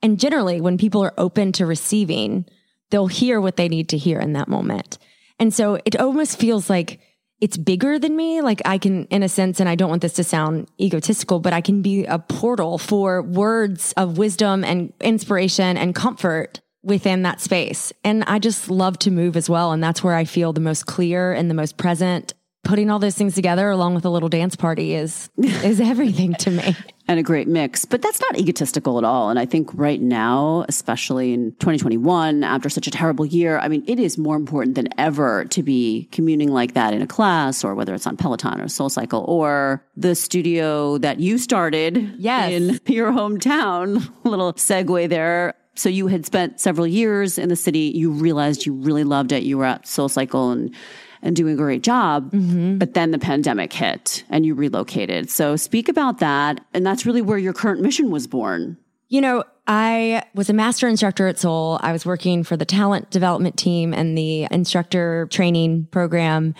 And 0.00 0.20
generally, 0.20 0.60
when 0.60 0.78
people 0.78 1.02
are 1.02 1.12
open 1.18 1.50
to 1.54 1.66
receiving, 1.66 2.44
they'll 2.90 3.08
hear 3.08 3.40
what 3.40 3.56
they 3.56 3.68
need 3.68 3.88
to 3.88 3.98
hear 3.98 4.20
in 4.20 4.34
that 4.34 4.46
moment. 4.46 4.96
And 5.40 5.52
so 5.52 5.80
it 5.84 5.96
almost 5.96 6.38
feels 6.38 6.70
like 6.70 7.00
it's 7.40 7.56
bigger 7.56 7.98
than 7.98 8.14
me. 8.14 8.42
Like 8.42 8.62
I 8.64 8.78
can, 8.78 9.06
in 9.06 9.24
a 9.24 9.28
sense, 9.28 9.58
and 9.58 9.68
I 9.68 9.74
don't 9.74 9.90
want 9.90 10.02
this 10.02 10.14
to 10.14 10.24
sound 10.24 10.68
egotistical, 10.80 11.40
but 11.40 11.52
I 11.52 11.62
can 11.62 11.82
be 11.82 12.04
a 12.04 12.20
portal 12.20 12.78
for 12.78 13.22
words 13.22 13.92
of 13.96 14.18
wisdom 14.18 14.62
and 14.62 14.92
inspiration 15.00 15.76
and 15.76 15.96
comfort 15.96 16.60
within 16.86 17.22
that 17.22 17.40
space. 17.40 17.92
And 18.04 18.24
I 18.24 18.38
just 18.38 18.70
love 18.70 18.98
to 19.00 19.10
move 19.10 19.36
as 19.36 19.50
well. 19.50 19.72
And 19.72 19.82
that's 19.82 20.02
where 20.02 20.14
I 20.14 20.24
feel 20.24 20.52
the 20.52 20.60
most 20.60 20.86
clear 20.86 21.32
and 21.32 21.50
the 21.50 21.54
most 21.54 21.76
present. 21.76 22.32
Putting 22.62 22.90
all 22.90 22.98
those 22.98 23.14
things 23.14 23.34
together 23.34 23.70
along 23.70 23.94
with 23.94 24.04
a 24.04 24.10
little 24.10 24.28
dance 24.28 24.56
party 24.56 24.94
is 24.94 25.30
is 25.36 25.80
everything 25.80 26.34
to 26.34 26.50
me. 26.50 26.76
and 27.08 27.20
a 27.20 27.22
great 27.22 27.46
mix. 27.46 27.84
But 27.84 28.02
that's 28.02 28.20
not 28.20 28.38
egotistical 28.38 28.98
at 28.98 29.04
all. 29.04 29.30
And 29.30 29.38
I 29.38 29.46
think 29.46 29.70
right 29.74 30.00
now, 30.00 30.64
especially 30.68 31.32
in 31.32 31.52
2021, 31.52 32.42
after 32.42 32.68
such 32.68 32.86
a 32.86 32.90
terrible 32.90 33.24
year, 33.24 33.58
I 33.58 33.68
mean, 33.68 33.84
it 33.86 34.00
is 34.00 34.18
more 34.18 34.36
important 34.36 34.74
than 34.74 34.88
ever 34.98 35.44
to 35.46 35.62
be 35.62 36.08
communing 36.10 36.50
like 36.50 36.74
that 36.74 36.94
in 36.94 37.02
a 37.02 37.06
class 37.06 37.62
or 37.62 37.74
whether 37.74 37.94
it's 37.94 38.06
on 38.06 38.16
Peloton 38.16 38.60
or 38.60 38.68
Soul 38.68 38.88
Cycle 38.88 39.24
or 39.28 39.84
the 39.96 40.14
studio 40.14 40.98
that 40.98 41.20
you 41.20 41.38
started 41.38 42.14
yes. 42.18 42.50
in 42.52 42.80
your 42.92 43.12
hometown. 43.12 44.08
little 44.24 44.52
segue 44.54 45.08
there. 45.08 45.54
So 45.76 45.88
you 45.88 46.06
had 46.06 46.26
spent 46.26 46.60
several 46.60 46.86
years 46.86 47.38
in 47.38 47.48
the 47.48 47.56
city. 47.56 47.92
You 47.94 48.10
realized 48.10 48.66
you 48.66 48.72
really 48.72 49.04
loved 49.04 49.32
it. 49.32 49.42
You 49.42 49.58
were 49.58 49.64
at 49.64 49.86
Soul 49.86 50.08
Cycle 50.08 50.50
and 50.50 50.74
and 51.22 51.34
doing 51.34 51.54
a 51.54 51.56
great 51.56 51.82
job. 51.82 52.30
Mm-hmm. 52.30 52.78
But 52.78 52.94
then 52.94 53.10
the 53.10 53.18
pandemic 53.18 53.72
hit 53.72 54.24
and 54.30 54.46
you 54.46 54.54
relocated. 54.54 55.30
So 55.30 55.56
speak 55.56 55.88
about 55.88 56.18
that. 56.18 56.60
And 56.72 56.86
that's 56.86 57.04
really 57.04 57.22
where 57.22 57.38
your 57.38 57.52
current 57.52 57.80
mission 57.80 58.10
was 58.10 58.26
born. 58.26 58.76
You 59.08 59.20
know, 59.20 59.44
I 59.66 60.24
was 60.34 60.50
a 60.50 60.52
master 60.52 60.88
instructor 60.88 61.26
at 61.26 61.38
Soul. 61.38 61.78
I 61.82 61.92
was 61.92 62.04
working 62.04 62.44
for 62.44 62.56
the 62.56 62.64
talent 62.64 63.10
development 63.10 63.56
team 63.56 63.92
and 63.92 64.16
the 64.16 64.46
instructor 64.50 65.26
training 65.30 65.88
program. 65.90 66.54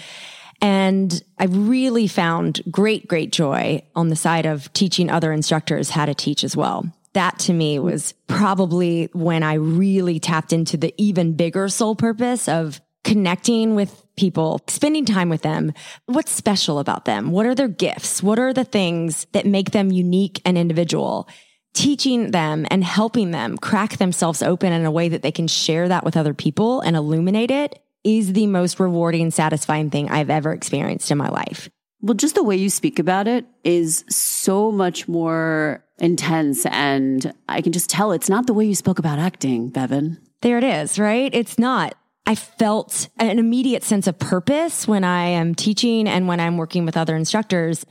And 0.63 1.23
I 1.39 1.45
really 1.45 2.09
found 2.09 2.63
great, 2.71 3.07
great 3.07 3.31
joy 3.31 3.83
on 3.95 4.09
the 4.09 4.17
side 4.17 4.47
of 4.47 4.73
teaching 4.73 5.11
other 5.11 5.33
instructors 5.33 5.91
how 5.91 6.07
to 6.07 6.15
teach 6.15 6.45
as 6.45 6.57
well 6.57 6.91
that 7.17 7.39
to 7.41 7.53
me 7.53 7.79
was 7.79 8.13
probably 8.27 9.09
when 9.13 9.43
I 9.43 9.55
really 9.55 10.21
tapped 10.21 10.53
into 10.53 10.77
the 10.77 10.95
even 10.99 11.33
bigger 11.33 11.69
soul 11.69 11.97
purpose 11.97 12.47
of 12.47 12.81
connecting 13.05 13.75
with 13.75 14.05
people, 14.17 14.61
spending 14.69 15.07
time 15.07 15.31
with 15.31 15.41
them. 15.41 15.73
What's 16.05 16.31
special 16.31 16.79
about 16.79 17.07
them? 17.07 17.31
What 17.31 17.47
are 17.47 17.55
their 17.55 17.69
gifts? 17.69 18.23
What 18.23 18.39
are 18.39 18.53
the 18.53 18.65
things 18.65 19.27
that 19.33 19.47
make 19.47 19.71
them 19.71 19.91
unique 19.91 20.43
and 20.45 20.59
individual? 20.59 21.29
Teaching 21.73 22.33
them 22.33 22.67
and 22.71 22.85
helping 22.85 23.31
them 23.31 23.57
crack 23.57 23.97
themselves 23.97 24.43
open 24.43 24.73
in 24.73 24.85
a 24.85 24.91
way 24.91 25.09
that 25.09 25.23
they 25.23 25.33
can 25.33 25.47
share 25.47 25.89
that 25.89 26.05
with 26.05 26.17
other 26.17 26.35
people 26.35 26.81
and 26.81 26.97
illuminate 26.97 27.51
it 27.51 27.83
is 28.05 28.35
the 28.35 28.47
most 28.47 28.79
rewarding, 28.79 29.31
satisfying 29.31 29.89
thing 29.89 30.11
I've 30.11 30.31
ever 30.31 30.53
experienced 30.53 31.11
in 31.11 31.19
my 31.19 31.29
life. 31.29 31.71
Well, 32.01 32.15
just 32.15 32.35
the 32.35 32.45
way 32.45 32.57
you 32.57 32.71
speak 32.71 32.99
about 32.99 33.27
it 33.27 33.47
is 33.65 34.05
so 34.47 34.71
much 34.71 35.09
more 35.09 35.85
intense. 35.99 36.65
And 36.67 37.35
I 37.49 37.61
can 37.61 37.73
just 37.73 37.91
tell 37.91 38.13
it's 38.13 38.31
not 38.31 38.47
the 38.47 38.55
way 38.55 38.65
you 38.65 38.77
spoke 38.77 39.01
about 39.01 39.19
acting, 39.19 39.73
Bevin. 39.73 40.19
There 40.41 40.57
it 40.57 40.63
is, 40.63 41.01
right? 41.01 41.35
It's 41.35 41.59
not. 41.59 41.97
I 42.27 42.35
felt 42.35 43.09
an 43.19 43.39
immediate 43.39 43.85
sense 43.85 44.09
of 44.09 44.19
purpose 44.19 44.89
when 44.89 45.05
I 45.05 45.27
am 45.27 45.55
teaching 45.55 46.09
and 46.09 46.27
when 46.27 46.41
I'm 46.41 46.57
working 46.57 46.85
with 46.85 46.97
other 46.97 47.15
instructors. 47.15 47.87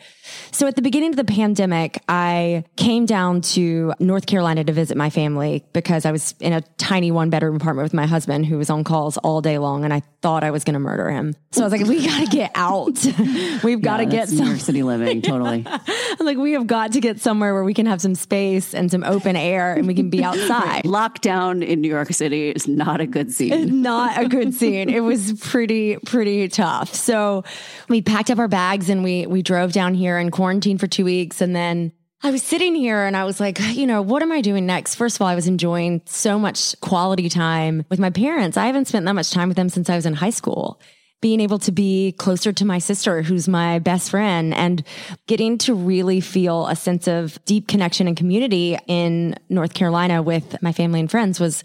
So 0.51 0.67
at 0.67 0.75
the 0.75 0.81
beginning 0.81 1.11
of 1.11 1.15
the 1.15 1.23
pandemic, 1.23 2.01
I 2.09 2.65
came 2.75 3.05
down 3.05 3.41
to 3.41 3.93
North 3.99 4.25
Carolina 4.25 4.63
to 4.65 4.73
visit 4.73 4.97
my 4.97 5.09
family 5.09 5.63
because 5.71 6.05
I 6.05 6.11
was 6.11 6.35
in 6.39 6.51
a 6.51 6.61
tiny 6.77 7.11
one 7.11 7.29
bedroom 7.29 7.55
apartment 7.55 7.85
with 7.85 7.93
my 7.93 8.05
husband 8.05 8.45
who 8.45 8.57
was 8.57 8.69
on 8.69 8.83
calls 8.83 9.17
all 9.17 9.41
day 9.41 9.57
long 9.57 9.85
and 9.85 9.93
I 9.93 10.01
thought 10.21 10.43
I 10.43 10.51
was 10.51 10.63
going 10.63 10.73
to 10.73 10.79
murder 10.79 11.09
him. 11.09 11.35
So 11.51 11.61
I 11.61 11.67
was 11.67 11.71
like, 11.71 11.87
we 11.87 12.05
got 12.05 12.19
to 12.19 12.25
get 12.25 12.51
out. 12.55 13.05
We've 13.63 13.81
got 13.81 13.97
to 13.97 14.03
yeah, 14.03 14.09
get 14.09 14.29
some 14.29 14.39
New 14.39 14.45
York 14.47 14.59
City 14.59 14.83
living. 14.83 15.21
Totally. 15.21 15.65
Like, 16.17 16.37
we 16.37 16.53
have 16.53 16.65
got 16.65 16.93
to 16.93 17.01
get 17.01 17.19
somewhere 17.19 17.53
where 17.53 17.63
we 17.63 17.73
can 17.73 17.85
have 17.85 18.01
some 18.01 18.15
space 18.15 18.73
and 18.73 18.89
some 18.89 19.03
open 19.03 19.35
air 19.35 19.73
and 19.73 19.85
we 19.85 19.93
can 19.93 20.09
be 20.09 20.23
outside. 20.23 20.83
Lockdown 20.83 21.63
in 21.63 21.81
New 21.81 21.89
York 21.89 22.11
City 22.13 22.50
is 22.50 22.67
not 22.67 23.01
a 23.01 23.05
good 23.05 23.31
scene. 23.31 23.81
Not 23.81 24.25
good 24.27 24.53
scene. 24.53 24.90
It 24.90 25.01
was 25.01 25.33
pretty, 25.33 25.98
pretty 25.98 26.48
tough. 26.48 26.94
So 26.94 27.44
we 27.90 28.01
packed 28.01 28.29
up 28.29 28.40
our 28.40 28.48
bags 28.48 28.90
and 28.90 29.03
we, 29.03 29.27
we 29.27 29.42
drove 29.42 29.72
down 29.72 29.94
here 29.94 30.18
and 30.18 30.31
quarantined 30.31 30.79
for 30.79 30.88
two 30.88 31.05
weeks. 31.05 31.42
And 31.42 31.55
then 31.55 31.92
I 32.24 32.31
was 32.31 32.42
sitting 32.42 32.75
here 32.75 33.03
and 33.03 33.16
I 33.16 33.24
was 33.24 33.40
like, 33.40 33.59
you 33.59 33.85
know, 33.85 34.01
what 34.01 34.22
am 34.24 34.31
I 34.31 34.42
doing 34.42 34.66
next? 34.66 34.96
First 34.96 35.18
of 35.18 35.22
all, 35.22 35.27
I 35.27 35.35
was 35.35 35.48
enjoying 35.48 36.01
so 36.05 36.40
much 36.40 36.79
quality 36.81 37.29
time 37.29 37.85
with 37.90 38.00
my 38.00 38.09
parents. 38.09 38.57
I 38.57 38.66
haven't 38.66 38.88
spent 38.88 39.05
that 39.05 39.14
much 39.14 39.31
time 39.31 39.48
with 39.48 39.57
them 39.57 39.70
since 39.70 39.90
I 39.90 39.96
was 39.96 40.05
in 40.05 40.14
high 40.14 40.31
school. 40.31 40.79
Being 41.25 41.42
able 41.42 41.57
to 41.57 41.72
be 41.72 42.11
closer 42.20 42.53
to 42.53 42.66
my 42.66 42.77
sister, 42.77 43.24
who's 43.24 43.48
my 43.48 43.79
best 43.79 44.11
friend, 44.11 44.53
and 44.53 44.83
getting 45.25 45.57
to 45.57 45.74
really 45.74 46.22
feel 46.22 46.68
a 46.68 46.75
sense 46.75 47.07
of 47.07 47.44
deep 47.46 47.68
connection 47.68 48.07
and 48.07 48.16
community 48.16 48.77
in 48.85 49.33
North 49.50 49.74
Carolina 49.74 50.22
with 50.22 50.61
my 50.61 50.72
family 50.72 51.00
and 51.00 51.09
friends 51.09 51.40
was 51.40 51.64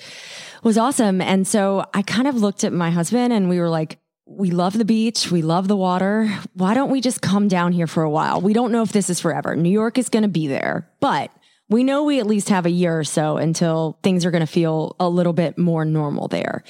was 0.62 0.78
awesome. 0.78 1.20
And 1.20 1.46
so 1.46 1.84
I 1.92 2.00
kind 2.00 2.26
of 2.26 2.36
looked 2.36 2.64
at 2.64 2.72
my 2.72 2.90
husband 2.90 3.34
and 3.34 3.50
we 3.50 3.60
were 3.60 3.68
like, 3.68 3.98
we 4.24 4.50
love 4.50 4.78
the 4.78 4.86
beach. 4.86 5.30
We 5.30 5.42
love 5.42 5.68
the 5.68 5.76
water. 5.76 6.34
Why 6.54 6.72
don't 6.72 6.90
we 6.90 7.02
just 7.02 7.20
come 7.20 7.46
down 7.46 7.72
here 7.72 7.86
for 7.86 8.02
a 8.02 8.10
while? 8.10 8.40
We 8.40 8.54
don't 8.54 8.72
know 8.72 8.80
if 8.80 8.92
this 8.92 9.10
is 9.10 9.20
forever. 9.20 9.54
New 9.56 9.68
York 9.68 9.98
is 9.98 10.08
going 10.08 10.22
to 10.22 10.28
be 10.30 10.46
there, 10.46 10.88
but 11.00 11.30
we 11.68 11.84
know 11.84 12.04
we 12.04 12.18
at 12.18 12.26
least 12.26 12.48
have 12.48 12.64
a 12.64 12.70
year 12.70 12.98
or 12.98 13.04
so 13.04 13.36
until 13.36 13.98
things 14.02 14.24
are 14.24 14.30
going 14.30 14.40
to 14.40 14.46
feel 14.46 14.96
a 14.98 15.08
little 15.08 15.34
bit 15.34 15.58
more 15.58 15.84
normal 15.84 16.28
there. 16.28 16.64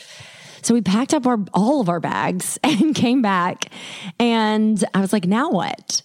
So 0.63 0.75
we 0.75 0.83
packed 0.83 1.15
up 1.15 1.27
our, 1.27 1.39
all 1.55 1.81
of 1.81 1.89
our 1.89 2.01
bags 2.01 2.59
and 2.65 2.95
came 2.95 3.23
back 3.23 3.71
and 4.19 4.83
I 4.95 5.01
was 5.01 5.13
like, 5.13 5.27
now 5.27 5.51
what? 5.51 6.03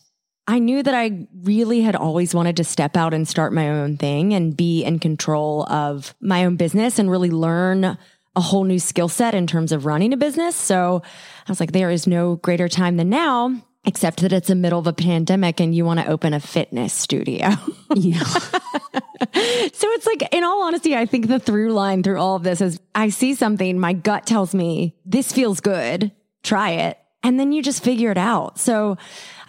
I 0.48 0.60
knew 0.60 0.84
that 0.84 0.94
I 0.94 1.28
really 1.42 1.82
had 1.82 1.96
always 1.96 2.36
wanted 2.36 2.58
to 2.58 2.64
step 2.64 2.96
out 2.96 3.14
and 3.16 3.28
start 3.28 3.52
my 3.52 3.70
own 3.70 3.98
thing 3.98 4.34
and 4.34 4.56
be 4.56 4.84
in 4.84 5.00
control 5.00 5.64
of 5.64 6.14
my 6.22 6.46
own 6.46 6.56
business 6.56 7.00
and 7.00 7.10
really 7.10 7.32
learn 7.32 7.98
a 8.36 8.42
whole 8.42 8.64
new 8.64 8.80
skill 8.80 9.08
set 9.08 9.34
in 9.34 9.48
terms 9.48 9.72
of 9.72 9.86
running 9.86 10.14
a 10.14 10.18
business. 10.18 10.56
So 10.56 11.02
I 11.48 11.52
was 11.52 11.60
like, 11.60 11.72
there 11.72 11.90
is 11.90 12.06
no 12.06 12.36
greater 12.36 12.68
time 12.68 12.98
than 12.98 13.10
now, 13.10 13.60
except 13.86 14.22
that 14.22 14.34
it's 14.34 14.50
the 14.50 14.56
middle 14.56 14.80
of 14.80 14.88
a 14.88 14.94
pandemic 14.94 15.60
and 15.60 15.74
you 15.74 15.86
want 15.86 16.00
to 16.00 16.08
open 16.08 16.34
a 16.34 16.40
fitness 16.40 16.94
studio. 16.94 17.50
yeah. 17.96 18.24
so 19.34 19.88
it's 19.92 20.06
like, 20.06 20.34
in 20.34 20.44
all 20.44 20.64
honesty, 20.64 20.96
I 20.96 21.06
think 21.06 21.28
the 21.28 21.40
through 21.40 21.74
line 21.74 22.04
through 22.04 22.20
all 22.20 22.36
of 22.36 22.44
this 22.44 22.62
is 22.62 22.80
I 22.94 23.10
see 23.10 23.34
something, 23.36 23.80
my 23.80 23.94
gut 23.94 24.26
tells 24.26 24.54
me 24.54 24.96
this 25.06 25.32
feels 25.32 25.60
good, 25.60 26.12
try 26.44 26.72
it. 26.72 26.98
And 27.24 27.40
then 27.40 27.52
you 27.52 27.64
just 27.64 27.84
figure 27.84 28.12
it 28.12 28.20
out. 28.20 28.60
So 28.60 28.98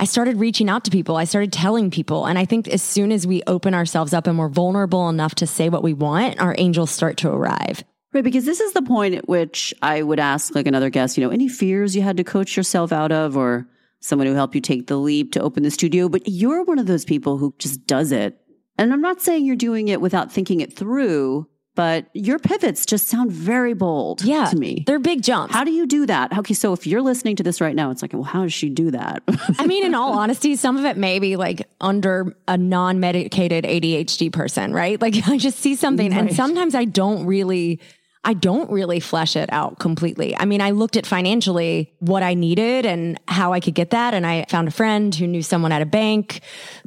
I 0.01 0.07
started 0.07 0.39
reaching 0.39 0.71
out 0.71 0.85
to 0.85 0.91
people. 0.91 1.17
I 1.17 1.25
started 1.25 1.53
telling 1.53 1.91
people. 1.91 2.25
And 2.25 2.39
I 2.39 2.47
think 2.47 2.69
as 2.69 2.83
soon 2.83 3.13
as 3.13 3.27
we 3.27 3.43
open 3.47 3.75
ourselves 3.75 4.15
up 4.15 4.27
and 4.27 4.39
we're 4.39 4.49
vulnerable 4.49 5.11
enough 5.11 5.35
to 5.37 5.47
say 5.47 5.69
what 5.69 5.83
we 5.83 5.93
want, 5.93 6.41
our 6.41 6.55
angels 6.57 6.91
start 6.91 7.19
to 7.19 7.31
arrive. 7.31 7.85
Right, 8.15 8.25
because 8.25 8.47
this 8.47 8.61
is 8.61 8.73
the 8.73 8.81
point 8.81 9.15
at 9.15 9.29
which 9.29 9.75
I 9.83 10.03
would 10.03 10.19
ask 10.19 10.55
like 10.55 10.67
another 10.67 10.89
guest, 10.89 11.19
you 11.19 11.25
know, 11.25 11.31
any 11.31 11.49
fears 11.49 11.95
you 11.95 12.01
had 12.01 12.17
to 12.17 12.25
coach 12.25 12.57
yourself 12.57 12.93
out 12.93 13.13
of 13.13 13.37
or 13.37 13.69
someone 14.01 14.27
who 14.27 14.35
helped 14.35 14.55
you 14.55 14.63
take 14.63 14.87
the 14.87 14.97
leap 14.97 15.33
to 15.33 15.41
open 15.41 15.63
the 15.63 15.71
studio, 15.71 16.09
but 16.09 16.23
you're 16.27 16.65
one 16.65 16.79
of 16.79 16.87
those 16.87 17.05
people 17.05 17.37
who 17.37 17.55
just 17.59 17.87
does 17.87 18.13
it. 18.13 18.41
And 18.79 18.93
I'm 18.93 19.01
not 19.01 19.21
saying 19.21 19.45
you're 19.45 19.57
doing 19.57 19.89
it 19.89 20.01
without 20.01 20.33
thinking 20.33 20.61
it 20.61 20.75
through, 20.75 21.49
but 21.77 22.07
your 22.15 22.39
pivots 22.39 22.87
just 22.87 23.07
sound 23.07 23.31
very 23.31 23.75
bold 23.75 24.23
yeah, 24.23 24.47
to 24.47 24.57
me. 24.57 24.83
They're 24.87 24.99
big 24.99 25.23
jumps. 25.23 25.55
How 25.55 25.63
do 25.63 25.71
you 25.71 25.87
do 25.87 26.07
that? 26.07 26.37
Okay, 26.37 26.55
so 26.55 26.73
if 26.73 26.87
you're 26.87 27.03
listening 27.03 27.37
to 27.37 27.43
this 27.43 27.61
right 27.61 27.77
now, 27.77 27.91
it's 27.91 28.01
like, 28.01 28.15
well, 28.15 28.23
how 28.23 28.43
does 28.43 28.55
she 28.55 28.71
do 28.71 28.91
that? 28.93 29.23
I 29.59 29.67
mean, 29.67 29.85
in 29.85 29.95
all 29.95 30.13
honesty, 30.19 30.57
some 30.57 30.79
of 30.79 30.87
it 30.87 30.97
may 30.97 31.19
be 31.19 31.37
like 31.37 31.69
under 31.81 32.35
a 32.49 32.57
non 32.57 32.99
medicated 32.99 33.65
ADHD 33.65 34.33
person, 34.33 34.73
right? 34.73 35.01
Like 35.01 35.17
I 35.29 35.37
just 35.37 35.59
see 35.59 35.77
something, 35.77 36.11
right. 36.13 36.21
and 36.21 36.35
sometimes 36.35 36.75
I 36.75 36.87
don't 36.87 37.27
really 37.27 37.81
I 38.27 38.35
don't 38.35 38.69
really 38.71 38.99
flesh 38.99 39.37
it 39.37 39.49
out 39.53 39.79
completely. 39.79 40.37
I 40.37 40.47
mean, 40.47 40.61
I 40.61 40.73
looked 40.73 40.97
at 40.97 41.07
financially 41.07 41.95
what 42.01 42.25
I 42.25 42.35
needed 42.35 42.85
and 42.85 43.21
how 43.29 43.53
I 43.53 43.61
could 43.61 43.77
get 43.77 43.91
that. 43.91 44.15
And 44.15 44.27
I 44.27 44.45
found 44.49 44.67
a 44.67 44.73
friend 44.73 45.15
who 45.15 45.29
knew 45.29 45.43
someone 45.43 45.71
at 45.71 45.81
a 45.81 45.87
bank. 45.87 46.41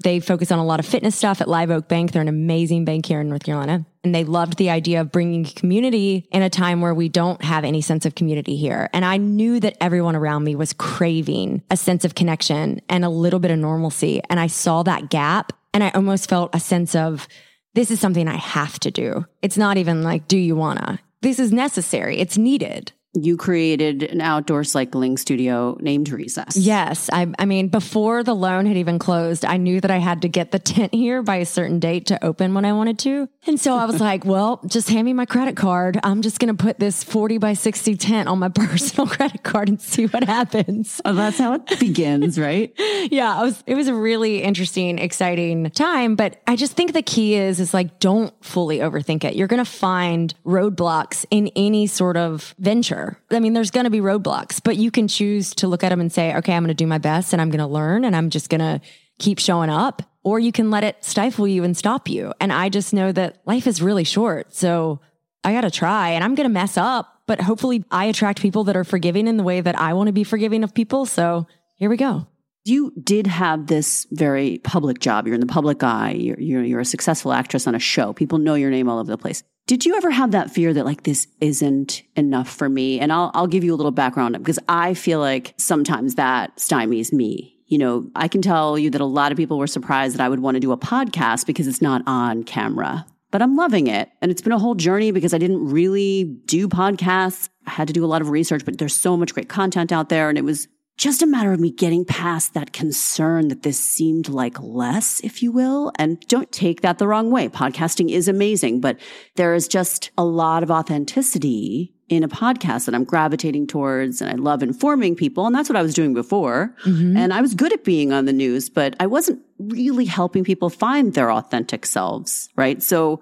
They 0.03 0.19
focus 0.19 0.51
on 0.51 0.59
a 0.59 0.65
lot 0.65 0.81
of 0.81 0.85
fitness 0.85 1.15
stuff 1.15 1.39
at 1.39 1.47
Live 1.47 1.71
Oak 1.71 1.87
Bank. 1.87 2.11
They're 2.11 2.21
an 2.21 2.27
amazing 2.27 2.83
bank 2.83 3.05
here 3.05 3.21
in 3.21 3.29
North 3.29 3.43
Carolina. 3.43 3.85
And 4.03 4.13
they 4.13 4.25
loved 4.25 4.57
the 4.57 4.69
idea 4.69 4.99
of 4.99 5.13
bringing 5.13 5.45
community 5.45 6.27
in 6.29 6.41
a 6.41 6.49
time 6.49 6.81
where 6.81 6.93
we 6.93 7.07
don't 7.07 7.41
have 7.41 7.63
any 7.63 7.79
sense 7.79 8.05
of 8.05 8.15
community 8.15 8.57
here. 8.57 8.89
And 8.91 9.05
I 9.05 9.15
knew 9.15 9.61
that 9.61 9.77
everyone 9.79 10.17
around 10.17 10.43
me 10.43 10.55
was 10.55 10.73
craving 10.73 11.63
a 11.71 11.77
sense 11.77 12.03
of 12.03 12.15
connection 12.15 12.81
and 12.89 13.05
a 13.05 13.09
little 13.09 13.39
bit 13.39 13.51
of 13.51 13.59
normalcy. 13.59 14.21
And 14.29 14.41
I 14.41 14.47
saw 14.47 14.83
that 14.83 15.09
gap 15.09 15.53
and 15.73 15.85
I 15.85 15.91
almost 15.91 16.29
felt 16.29 16.53
a 16.53 16.59
sense 16.59 16.95
of, 16.95 17.29
this 17.75 17.91
is 17.91 18.01
something 18.01 18.27
I 18.27 18.35
have 18.35 18.77
to 18.81 18.91
do. 18.91 19.25
It's 19.41 19.57
not 19.57 19.77
even 19.77 20.03
like, 20.03 20.27
do 20.27 20.37
you 20.37 20.57
wanna? 20.57 20.99
This 21.21 21.39
is 21.39 21.51
necessary. 21.51 22.17
It's 22.19 22.37
needed. 22.37 22.93
You 23.23 23.37
created 23.37 24.03
an 24.03 24.21
outdoor 24.21 24.63
cycling 24.63 25.17
studio 25.17 25.77
named 25.79 26.09
Recess. 26.09 26.57
Yes. 26.57 27.09
I, 27.11 27.27
I 27.37 27.45
mean, 27.45 27.67
before 27.67 28.23
the 28.23 28.35
loan 28.35 28.65
had 28.65 28.77
even 28.77 28.99
closed, 28.99 29.45
I 29.45 29.57
knew 29.57 29.81
that 29.81 29.91
I 29.91 29.97
had 29.97 30.21
to 30.23 30.29
get 30.29 30.51
the 30.51 30.59
tent 30.59 30.93
here 30.93 31.21
by 31.21 31.37
a 31.37 31.45
certain 31.45 31.79
date 31.79 32.07
to 32.07 32.23
open 32.23 32.53
when 32.53 32.65
I 32.65 32.73
wanted 32.73 32.99
to. 32.99 33.29
And 33.47 33.59
so 33.59 33.75
I 33.75 33.85
was 33.85 33.99
like, 34.09 34.25
well, 34.25 34.61
just 34.67 34.89
hand 34.89 35.05
me 35.05 35.13
my 35.13 35.25
credit 35.25 35.55
card. 35.55 35.99
I'm 36.03 36.21
just 36.21 36.39
going 36.39 36.55
to 36.55 36.63
put 36.63 36.79
this 36.79 37.03
40 37.03 37.37
by 37.37 37.53
60 37.53 37.95
tent 37.95 38.29
on 38.29 38.39
my 38.39 38.49
personal 38.53 39.07
credit 39.07 39.43
card 39.43 39.69
and 39.69 39.81
see 39.81 40.05
what 40.05 40.23
happens. 40.23 41.01
Oh, 41.05 41.13
that's 41.13 41.37
how 41.37 41.53
it 41.53 41.79
begins, 41.79 42.39
right? 42.39 42.73
yeah. 42.77 43.39
It 43.39 43.43
was, 43.43 43.63
it 43.65 43.75
was 43.75 43.87
a 43.87 43.95
really 43.95 44.41
interesting, 44.43 44.99
exciting 44.99 45.69
time. 45.71 46.15
But 46.15 46.41
I 46.47 46.55
just 46.55 46.73
think 46.73 46.93
the 46.93 47.01
key 47.01 47.35
is, 47.35 47.59
is 47.59 47.73
like, 47.73 47.99
don't 47.99 48.33
fully 48.43 48.79
overthink 48.79 49.23
it. 49.23 49.35
You're 49.35 49.47
going 49.47 49.63
to 49.63 49.69
find 49.69 50.33
roadblocks 50.45 51.25
in 51.31 51.47
any 51.55 51.87
sort 51.87 52.17
of 52.17 52.55
venture 52.59 53.08
I 53.31 53.39
mean, 53.39 53.53
there's 53.53 53.71
going 53.71 53.85
to 53.85 53.89
be 53.89 53.99
roadblocks, 53.99 54.61
but 54.63 54.77
you 54.77 54.91
can 54.91 55.07
choose 55.07 55.53
to 55.55 55.67
look 55.67 55.83
at 55.83 55.89
them 55.89 56.01
and 56.01 56.11
say, 56.11 56.35
okay, 56.35 56.53
I'm 56.53 56.63
going 56.63 56.69
to 56.69 56.73
do 56.73 56.87
my 56.87 56.97
best 56.97 57.33
and 57.33 57.41
I'm 57.41 57.49
going 57.49 57.59
to 57.59 57.67
learn 57.67 58.03
and 58.05 58.15
I'm 58.15 58.29
just 58.29 58.49
going 58.49 58.59
to 58.59 58.81
keep 59.19 59.39
showing 59.39 59.69
up. 59.69 60.01
Or 60.23 60.39
you 60.39 60.51
can 60.51 60.69
let 60.69 60.83
it 60.83 61.03
stifle 61.03 61.47
you 61.47 61.63
and 61.63 61.75
stop 61.75 62.09
you. 62.09 62.33
And 62.41 62.51
I 62.51 62.69
just 62.69 62.93
know 62.93 63.11
that 63.13 63.41
life 63.45 63.67
is 63.67 63.81
really 63.81 64.03
short. 64.03 64.53
So 64.53 64.99
I 65.43 65.53
got 65.53 65.61
to 65.61 65.71
try 65.71 66.09
and 66.09 66.23
I'm 66.23 66.35
going 66.35 66.47
to 66.47 66.53
mess 66.53 66.77
up, 66.77 67.21
but 67.25 67.39
hopefully 67.39 67.85
I 67.89 68.05
attract 68.05 68.41
people 68.41 68.65
that 68.65 68.75
are 68.75 68.83
forgiving 68.83 69.27
in 69.27 69.37
the 69.37 69.43
way 69.43 69.61
that 69.61 69.79
I 69.79 69.93
want 69.93 70.07
to 70.07 70.13
be 70.13 70.23
forgiving 70.23 70.63
of 70.63 70.73
people. 70.73 71.05
So 71.05 71.47
here 71.75 71.89
we 71.89 71.97
go. 71.97 72.27
You 72.65 72.91
did 73.01 73.25
have 73.27 73.67
this 73.67 74.05
very 74.11 74.59
public 74.59 74.99
job. 74.99 75.25
You're 75.25 75.35
in 75.35 75.41
the 75.41 75.47
public 75.47 75.81
eye. 75.81 76.11
You're, 76.11 76.39
you're, 76.39 76.63
you're 76.63 76.79
a 76.81 76.85
successful 76.85 77.31
actress 77.31 77.65
on 77.65 77.73
a 77.73 77.79
show. 77.79 78.11
People 78.11 78.37
know 78.37 78.55
your 78.55 78.69
name 78.69 78.89
all 78.89 78.99
over 78.99 79.09
the 79.09 79.17
place. 79.17 79.43
Did 79.69 79.85
you 79.85 79.95
ever 79.95 80.09
have 80.09 80.31
that 80.31 80.49
fear 80.49 80.73
that 80.73 80.83
like 80.83 81.03
this 81.03 81.27
isn't 81.41 82.01
enough 82.15 82.49
for 82.49 82.67
me? 82.67 82.99
And 82.99 83.13
I'll 83.13 83.29
I'll 83.35 83.45
give 83.45 83.63
you 83.63 83.71
a 83.71 83.77
little 83.77 83.91
background 83.91 84.35
because 84.39 84.57
I 84.67 84.95
feel 84.95 85.19
like 85.19 85.53
sometimes 85.57 86.15
that 86.15 86.57
stymies 86.57 87.13
me. 87.13 87.55
You 87.67 87.77
know, 87.77 88.09
I 88.15 88.29
can 88.29 88.41
tell 88.41 88.79
you 88.79 88.89
that 88.89 88.99
a 88.99 89.05
lot 89.05 89.31
of 89.31 89.37
people 89.37 89.59
were 89.59 89.67
surprised 89.67 90.15
that 90.15 90.23
I 90.23 90.27
would 90.27 90.39
want 90.39 90.55
to 90.55 90.59
do 90.59 90.71
a 90.71 90.77
podcast 90.77 91.45
because 91.45 91.67
it's 91.67 91.83
not 91.83 92.01
on 92.07 92.45
camera. 92.45 93.05
But 93.29 93.43
I'm 93.43 93.55
loving 93.55 93.85
it. 93.85 94.09
And 94.23 94.31
it's 94.31 94.41
been 94.41 94.53
a 94.53 94.57
whole 94.57 94.73
journey 94.73 95.11
because 95.11 95.35
I 95.35 95.37
didn't 95.37 95.63
really 95.63 96.23
do 96.23 96.67
podcasts. 96.67 97.49
I 97.67 97.69
had 97.69 97.87
to 97.89 97.93
do 97.93 98.03
a 98.03 98.07
lot 98.07 98.23
of 98.23 98.29
research, 98.29 98.65
but 98.65 98.79
there's 98.79 98.95
so 98.95 99.15
much 99.15 99.35
great 99.35 99.49
content 99.49 99.91
out 99.91 100.09
there. 100.09 100.29
And 100.29 100.37
it 100.39 100.43
was 100.43 100.67
just 100.99 101.21
a 101.21 101.25
matter 101.25 101.53
of 101.53 101.61
me 101.61 101.71
getting 101.71 102.03
past 102.03 102.53
that 102.53 102.73
concern 102.73 103.47
that 103.47 103.63
this 103.63 103.79
seemed 103.79 104.27
like 104.27 104.61
less, 104.61 105.21
if 105.21 105.41
you 105.41 105.49
will. 105.49 105.93
And 105.97 106.19
don't 106.27 106.51
take 106.51 106.81
that 106.81 106.97
the 106.97 107.07
wrong 107.07 107.31
way. 107.31 107.47
Podcasting 107.47 108.11
is 108.11 108.27
amazing, 108.27 108.81
but 108.81 108.99
there 109.35 109.55
is 109.55 109.69
just 109.69 110.11
a 110.17 110.25
lot 110.25 110.61
of 110.61 110.69
authenticity 110.69 111.93
in 112.09 112.21
a 112.21 112.27
podcast 112.27 112.85
that 112.85 112.93
I'm 112.93 113.05
gravitating 113.05 113.67
towards 113.67 114.19
and 114.19 114.29
I 114.29 114.33
love 114.33 114.61
informing 114.61 115.15
people. 115.15 115.45
And 115.45 115.55
that's 115.55 115.69
what 115.69 115.77
I 115.77 115.81
was 115.81 115.93
doing 115.93 116.13
before. 116.13 116.75
Mm-hmm. 116.83 117.15
And 117.15 117.33
I 117.33 117.39
was 117.39 117.53
good 117.53 117.71
at 117.71 117.85
being 117.85 118.11
on 118.11 118.25
the 118.25 118.33
news, 118.33 118.69
but 118.69 118.97
I 118.99 119.07
wasn't 119.07 119.41
really 119.57 120.05
helping 120.05 120.43
people 120.43 120.69
find 120.69 121.13
their 121.13 121.31
authentic 121.31 121.85
selves, 121.85 122.49
right? 122.57 122.83
So 122.83 123.21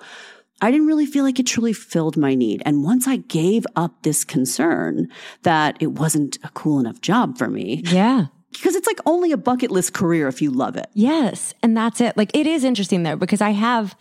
I 0.61 0.71
didn't 0.71 0.87
really 0.87 1.05
feel 1.05 1.23
like 1.23 1.39
it 1.39 1.45
truly 1.45 1.73
filled 1.73 2.17
my 2.17 2.33
need. 2.33 2.63
And 2.65 2.83
once 2.83 3.07
I 3.07 3.17
gave 3.17 3.65
up 3.75 4.01
this 4.03 4.23
concern 4.23 5.09
that 5.43 5.77
it 5.79 5.87
wasn't 5.87 6.37
a 6.43 6.49
cool 6.49 6.79
enough 6.79 6.99
job 7.01 7.37
for 7.37 7.47
me. 7.47 7.83
Yeah. 7.85 8.27
Because 8.51 8.75
it's 8.75 8.87
like 8.87 8.99
only 9.05 9.31
a 9.31 9.37
bucket 9.37 9.69
list 9.69 9.93
career 9.93 10.27
if 10.27 10.41
you 10.41 10.49
love 10.49 10.75
it. 10.75 10.87
Yes. 10.93 11.53
And 11.61 11.77
that's 11.77 12.01
it. 12.01 12.17
Like 12.17 12.35
it 12.35 12.47
is 12.47 12.63
interesting 12.63 13.03
though, 13.03 13.15
because 13.15 13.41
I 13.41 13.51
have, 13.51 13.95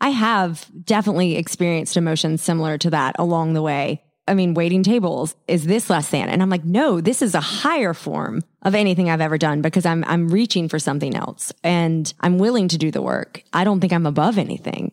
I 0.00 0.10
have 0.10 0.66
definitely 0.84 1.36
experienced 1.36 1.96
emotions 1.96 2.42
similar 2.42 2.78
to 2.78 2.90
that 2.90 3.16
along 3.18 3.52
the 3.52 3.62
way. 3.62 4.02
I 4.26 4.34
mean, 4.34 4.54
waiting 4.54 4.82
tables, 4.82 5.34
is 5.46 5.64
this 5.64 5.88
less 5.88 6.10
than? 6.10 6.28
And 6.28 6.42
I'm 6.42 6.50
like, 6.50 6.64
no, 6.64 7.00
this 7.00 7.22
is 7.22 7.34
a 7.34 7.40
higher 7.40 7.94
form 7.94 8.42
of 8.62 8.74
anything 8.74 9.08
I've 9.08 9.22
ever 9.22 9.38
done 9.38 9.62
because 9.62 9.86
I'm, 9.86 10.04
I'm 10.04 10.28
reaching 10.28 10.68
for 10.68 10.78
something 10.78 11.14
else 11.14 11.52
and 11.64 12.12
I'm 12.20 12.38
willing 12.38 12.68
to 12.68 12.78
do 12.78 12.90
the 12.90 13.02
work. 13.02 13.42
I 13.52 13.64
don't 13.64 13.80
think 13.80 13.92
I'm 13.92 14.06
above 14.06 14.38
anything. 14.38 14.92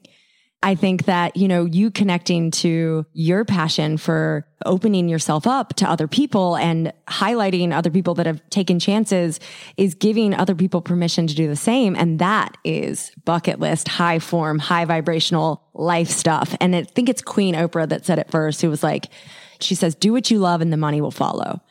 I 0.66 0.74
think 0.74 1.06
that, 1.06 1.38
you 1.38 1.48
know, 1.48 1.66
you 1.66 1.92
connecting 1.92 2.50
to 2.50 3.06
your 3.14 3.46
passion 3.46 3.98
for 3.98 4.48
opening 4.66 5.08
yourself 5.08 5.46
up 5.46 5.76
to 5.76 5.88
other 5.88 6.08
people 6.08 6.58
and 6.58 6.92
highlighting 7.08 7.72
other 7.72 7.92
people 7.92 8.16
that 8.16 8.26
have 8.26 8.42
taken 8.50 8.80
chances 8.80 9.40
is 9.78 9.94
giving 9.94 10.34
other 10.34 10.56
people 10.56 10.82
permission 10.82 11.28
to 11.28 11.36
do 11.36 11.48
the 11.48 11.56
same. 11.56 11.96
And 11.96 12.18
that 12.18 12.58
is 12.64 13.12
bucket 13.26 13.60
list, 13.60 13.88
high 13.88 14.18
form, 14.18 14.58
high 14.58 14.86
vibrational 14.86 15.62
life 15.76 16.10
stuff. 16.10 16.56
And 16.60 16.76
I 16.76 16.82
think 16.82 17.10
it's 17.10 17.22
Queen 17.22 17.54
Oprah 17.54 17.88
that 17.90 18.04
said 18.04 18.18
it 18.18 18.32
first, 18.32 18.64
who 18.64 18.72
was 18.72 18.82
like, 18.82 19.10
she 19.60 19.76
says, 19.76 19.94
do 19.94 20.14
what 20.14 20.32
you 20.32 20.40
love 20.40 20.62
and 20.62 20.74
the 20.74 20.78
money 20.78 21.00
will 21.00 21.12
follow. 21.12 21.62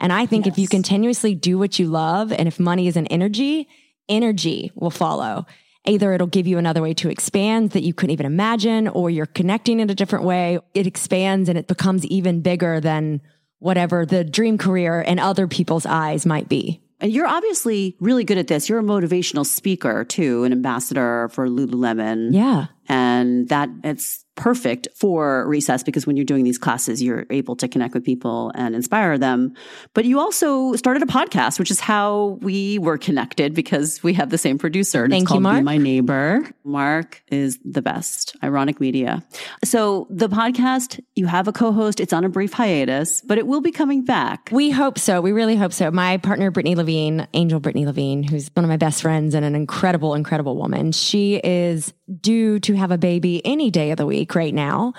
And 0.00 0.10
I 0.10 0.24
think 0.24 0.46
yes. 0.46 0.54
if 0.54 0.58
you 0.58 0.68
continuously 0.68 1.34
do 1.34 1.58
what 1.58 1.78
you 1.78 1.88
love 1.88 2.32
and 2.32 2.48
if 2.48 2.58
money 2.58 2.86
is 2.86 2.96
an 2.96 3.08
energy, 3.08 3.68
energy 4.08 4.72
will 4.74 4.90
follow. 4.90 5.44
Either 5.88 6.12
it'll 6.12 6.26
give 6.26 6.46
you 6.46 6.58
another 6.58 6.82
way 6.82 6.92
to 6.94 7.08
expand 7.08 7.70
that 7.70 7.82
you 7.82 7.94
couldn't 7.94 8.12
even 8.12 8.26
imagine, 8.26 8.88
or 8.88 9.08
you're 9.08 9.26
connecting 9.26 9.80
in 9.80 9.88
a 9.88 9.94
different 9.94 10.24
way. 10.24 10.58
It 10.74 10.86
expands 10.86 11.48
and 11.48 11.56
it 11.58 11.66
becomes 11.66 12.04
even 12.06 12.42
bigger 12.42 12.78
than 12.78 13.22
whatever 13.58 14.06
the 14.06 14.22
dream 14.22 14.58
career 14.58 15.00
in 15.00 15.18
other 15.18 15.48
people's 15.48 15.86
eyes 15.86 16.26
might 16.26 16.48
be. 16.48 16.80
And 17.00 17.12
you're 17.12 17.26
obviously 17.26 17.96
really 18.00 18.24
good 18.24 18.38
at 18.38 18.48
this. 18.48 18.68
You're 18.68 18.80
a 18.80 18.82
motivational 18.82 19.46
speaker 19.46 20.04
too, 20.04 20.44
an 20.44 20.52
ambassador 20.52 21.28
for 21.32 21.48
Lululemon. 21.48 22.32
Yeah. 22.32 22.66
And 22.88 23.48
that 23.48 23.68
it's 23.84 24.24
perfect 24.38 24.88
for 24.94 25.46
recess 25.46 25.82
because 25.82 26.06
when 26.06 26.16
you're 26.16 26.24
doing 26.24 26.44
these 26.44 26.58
classes, 26.58 27.02
you're 27.02 27.26
able 27.28 27.56
to 27.56 27.68
connect 27.68 27.92
with 27.92 28.04
people 28.04 28.52
and 28.54 28.74
inspire 28.74 29.18
them. 29.18 29.52
But 29.92 30.04
you 30.04 30.18
also 30.18 30.74
started 30.76 31.02
a 31.02 31.06
podcast, 31.06 31.58
which 31.58 31.70
is 31.70 31.80
how 31.80 32.38
we 32.40 32.78
were 32.78 32.96
connected 32.96 33.52
because 33.52 34.02
we 34.02 34.14
have 34.14 34.30
the 34.30 34.38
same 34.38 34.56
producer. 34.56 35.04
And 35.04 35.12
Thank 35.12 35.22
it's 35.22 35.28
called 35.28 35.40
you, 35.40 35.42
Mark. 35.42 35.58
Be 35.58 35.62
My 35.64 35.76
Neighbor. 35.76 36.48
Mark 36.64 37.22
is 37.28 37.58
the 37.64 37.82
best. 37.82 38.36
Ironic 38.42 38.80
Media. 38.80 39.24
So 39.64 40.06
the 40.08 40.28
podcast, 40.28 41.00
you 41.16 41.26
have 41.26 41.48
a 41.48 41.52
co-host. 41.52 41.98
It's 42.00 42.12
on 42.12 42.24
a 42.24 42.28
brief 42.28 42.52
hiatus, 42.52 43.20
but 43.22 43.38
it 43.38 43.46
will 43.46 43.60
be 43.60 43.72
coming 43.72 44.04
back. 44.04 44.50
We 44.52 44.70
hope 44.70 44.98
so. 44.98 45.20
We 45.20 45.32
really 45.32 45.56
hope 45.56 45.72
so. 45.72 45.90
My 45.90 46.16
partner, 46.18 46.50
Brittany 46.52 46.76
Levine, 46.76 47.26
Angel 47.34 47.58
Brittany 47.58 47.86
Levine, 47.86 48.22
who's 48.22 48.50
one 48.54 48.64
of 48.64 48.68
my 48.68 48.76
best 48.76 49.02
friends 49.02 49.34
and 49.34 49.44
an 49.44 49.56
incredible, 49.56 50.14
incredible 50.14 50.56
woman. 50.56 50.92
She 50.92 51.40
is 51.42 51.92
due 52.20 52.58
to 52.60 52.74
have 52.74 52.90
a 52.90 52.98
baby 52.98 53.42
any 53.44 53.70
day 53.70 53.90
of 53.90 53.98
the 53.98 54.06
week 54.06 54.34
right 54.34 54.54
now. 54.54 54.94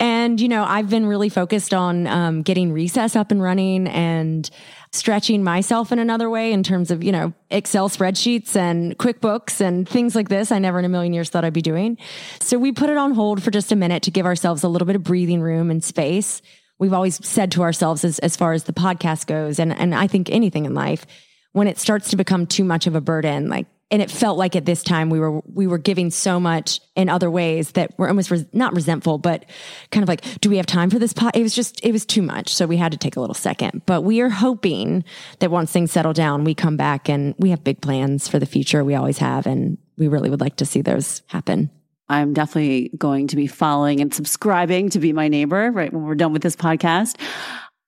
And, 0.00 0.40
you 0.40 0.48
know, 0.48 0.64
I've 0.64 0.88
been 0.88 1.06
really 1.06 1.28
focused 1.28 1.74
on 1.74 2.06
um, 2.06 2.42
getting 2.42 2.72
recess 2.72 3.16
up 3.16 3.30
and 3.30 3.42
running 3.42 3.86
and 3.86 4.48
stretching 4.92 5.42
myself 5.42 5.92
in 5.92 5.98
another 5.98 6.30
way 6.30 6.52
in 6.52 6.62
terms 6.62 6.90
of, 6.90 7.04
you 7.04 7.12
know, 7.12 7.34
Excel 7.50 7.88
spreadsheets 7.88 8.56
and 8.56 8.96
QuickBooks 8.96 9.60
and 9.60 9.88
things 9.88 10.14
like 10.14 10.28
this. 10.28 10.50
I 10.52 10.58
never 10.58 10.78
in 10.78 10.84
a 10.84 10.88
million 10.88 11.12
years 11.12 11.28
thought 11.28 11.44
I'd 11.44 11.52
be 11.52 11.62
doing. 11.62 11.98
So 12.40 12.58
we 12.58 12.72
put 12.72 12.90
it 12.90 12.96
on 12.96 13.12
hold 13.12 13.42
for 13.42 13.50
just 13.50 13.72
a 13.72 13.76
minute 13.76 14.04
to 14.04 14.10
give 14.10 14.24
ourselves 14.24 14.62
a 14.62 14.68
little 14.68 14.86
bit 14.86 14.96
of 14.96 15.02
breathing 15.02 15.42
room 15.42 15.70
and 15.70 15.84
space. 15.84 16.40
We've 16.78 16.92
always 16.92 17.24
said 17.26 17.52
to 17.52 17.62
ourselves 17.62 18.04
as, 18.04 18.18
as 18.20 18.36
far 18.36 18.52
as 18.52 18.64
the 18.64 18.72
podcast 18.72 19.26
goes, 19.26 19.58
and, 19.58 19.72
and 19.72 19.94
I 19.94 20.06
think 20.06 20.30
anything 20.30 20.64
in 20.64 20.74
life, 20.74 21.06
when 21.52 21.68
it 21.68 21.78
starts 21.78 22.10
to 22.10 22.16
become 22.16 22.46
too 22.46 22.64
much 22.64 22.86
of 22.86 22.96
a 22.96 23.00
burden, 23.00 23.48
like 23.48 23.66
and 23.90 24.00
it 24.02 24.10
felt 24.10 24.38
like 24.38 24.56
at 24.56 24.64
this 24.64 24.82
time 24.82 25.10
we 25.10 25.20
were 25.20 25.40
we 25.52 25.66
were 25.66 25.78
giving 25.78 26.10
so 26.10 26.40
much 26.40 26.80
in 26.96 27.08
other 27.08 27.30
ways 27.30 27.72
that 27.72 27.92
we're 27.98 28.08
almost 28.08 28.30
res- 28.30 28.46
not 28.52 28.74
resentful 28.74 29.18
but 29.18 29.44
kind 29.90 30.02
of 30.02 30.08
like 30.08 30.22
do 30.40 30.50
we 30.50 30.56
have 30.56 30.66
time 30.66 30.90
for 30.90 30.98
this 30.98 31.12
pot 31.12 31.36
it 31.36 31.42
was 31.42 31.54
just 31.54 31.84
it 31.84 31.92
was 31.92 32.04
too 32.06 32.22
much. 32.22 32.54
So 32.54 32.66
we 32.66 32.76
had 32.76 32.92
to 32.92 32.98
take 32.98 33.16
a 33.16 33.20
little 33.20 33.34
second. 33.34 33.82
But 33.86 34.02
we 34.02 34.20
are 34.20 34.28
hoping 34.28 35.04
that 35.40 35.50
once 35.50 35.72
things 35.72 35.92
settle 35.92 36.12
down 36.12 36.44
we 36.44 36.54
come 36.54 36.76
back 36.76 37.08
and 37.08 37.34
we 37.38 37.50
have 37.50 37.64
big 37.64 37.80
plans 37.80 38.28
for 38.28 38.38
the 38.38 38.46
future 38.46 38.84
we 38.84 38.94
always 38.94 39.18
have. 39.18 39.46
And 39.46 39.78
we 39.96 40.08
really 40.08 40.30
would 40.30 40.40
like 40.40 40.56
to 40.56 40.66
see 40.66 40.82
those 40.82 41.22
happen. 41.26 41.70
I'm 42.08 42.34
definitely 42.34 42.90
going 42.98 43.28
to 43.28 43.36
be 43.36 43.46
following 43.46 44.00
and 44.00 44.12
subscribing 44.12 44.90
to 44.90 44.98
be 44.98 45.12
my 45.12 45.28
neighbor 45.28 45.70
right 45.70 45.92
when 45.92 46.04
we're 46.04 46.14
done 46.14 46.32
with 46.32 46.42
this 46.42 46.56
podcast. 46.56 47.18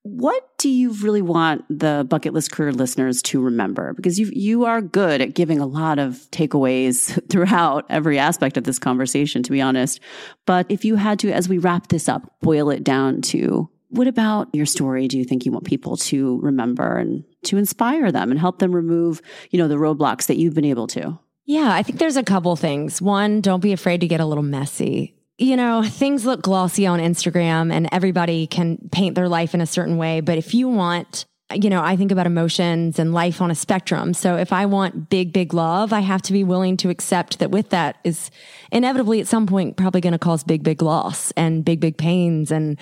What 0.09 0.49
do 0.59 0.69
you 0.69 0.92
really 0.92 1.21
want 1.21 1.64
the 1.69 2.07
bucket 2.09 2.33
list 2.33 2.53
career 2.53 2.73
listeners 2.73 3.21
to 3.23 3.40
remember? 3.40 3.92
Because 3.92 4.21
you 4.21 4.31
you 4.33 4.64
are 4.64 4.81
good 4.81 5.21
at 5.21 5.35
giving 5.35 5.59
a 5.59 5.66
lot 5.66 5.99
of 5.99 6.14
takeaways 6.31 7.21
throughout 7.29 7.87
every 7.88 8.16
aspect 8.16 8.57
of 8.57 8.62
this 8.62 8.79
conversation, 8.79 9.42
to 9.42 9.51
be 9.51 9.61
honest. 9.61 9.99
But 10.47 10.66
if 10.69 10.85
you 10.85 10.95
had 10.95 11.19
to, 11.21 11.33
as 11.33 11.49
we 11.49 11.59
wrap 11.59 11.88
this 11.88 12.09
up, 12.09 12.31
boil 12.40 12.71
it 12.71 12.85
down 12.85 13.21
to 13.23 13.69
what 13.88 14.07
about 14.07 14.49
your 14.53 14.66
story 14.66 15.09
do 15.09 15.19
you 15.19 15.25
think 15.25 15.45
you 15.45 15.51
want 15.51 15.64
people 15.64 15.97
to 15.97 16.40
remember 16.40 16.99
and 16.99 17.25
to 17.45 17.57
inspire 17.57 18.12
them 18.12 18.31
and 18.31 18.38
help 18.38 18.61
them 18.61 18.75
remove, 18.75 19.21
you 19.51 19.59
know, 19.59 19.66
the 19.66 19.75
roadblocks 19.75 20.27
that 20.27 20.37
you've 20.37 20.55
been 20.55 20.64
able 20.64 20.87
to? 20.88 21.19
Yeah, 21.47 21.73
I 21.73 21.83
think 21.83 21.99
there's 21.99 22.16
a 22.16 22.23
couple 22.23 22.55
things. 22.55 23.03
One, 23.03 23.40
don't 23.40 23.61
be 23.61 23.73
afraid 23.73 24.01
to 24.03 24.09
get 24.09 24.21
a 24.21 24.27
little 24.27 24.45
messy 24.45 25.15
you 25.38 25.57
know, 25.57 25.83
things 25.83 26.25
look 26.25 26.42
glossy 26.42 26.87
on 26.87 26.99
Instagram 26.99 27.72
and 27.72 27.88
everybody 27.92 28.46
can 28.46 28.79
paint 28.90 29.14
their 29.14 29.29
life 29.29 29.55
in 29.55 29.61
a 29.61 29.66
certain 29.66 29.96
way. 29.96 30.20
But 30.20 30.38
if 30.38 30.55
you 30.55 30.68
want 30.68 31.27
you 31.55 31.70
know, 31.70 31.81
I 31.81 31.94
think 31.94 32.11
about 32.11 32.27
emotions 32.27 32.99
and 32.99 33.14
life 33.14 33.40
on 33.40 33.53
a 33.53 33.55
spectrum. 33.55 34.14
So 34.14 34.37
if 34.37 34.53
I 34.53 34.66
want 34.66 35.09
big, 35.09 35.33
big 35.33 35.55
love, 35.55 35.92
I 35.92 36.01
have 36.01 36.20
to 36.22 36.33
be 36.33 36.42
willing 36.42 36.77
to 36.79 36.90
accept 36.90 37.38
that 37.38 37.53
with 37.53 37.70
that 37.70 37.99
is 38.03 38.33
inevitably 38.72 39.20
at 39.20 39.29
some 39.29 39.46
point 39.46 39.77
probably 39.77 40.01
going 40.01 40.12
to 40.12 40.18
cause 40.18 40.42
big, 40.42 40.64
big 40.64 40.83
loss 40.83 41.31
and 41.37 41.64
big, 41.64 41.79
big 41.79 41.99
pains. 41.99 42.51
And 42.51 42.79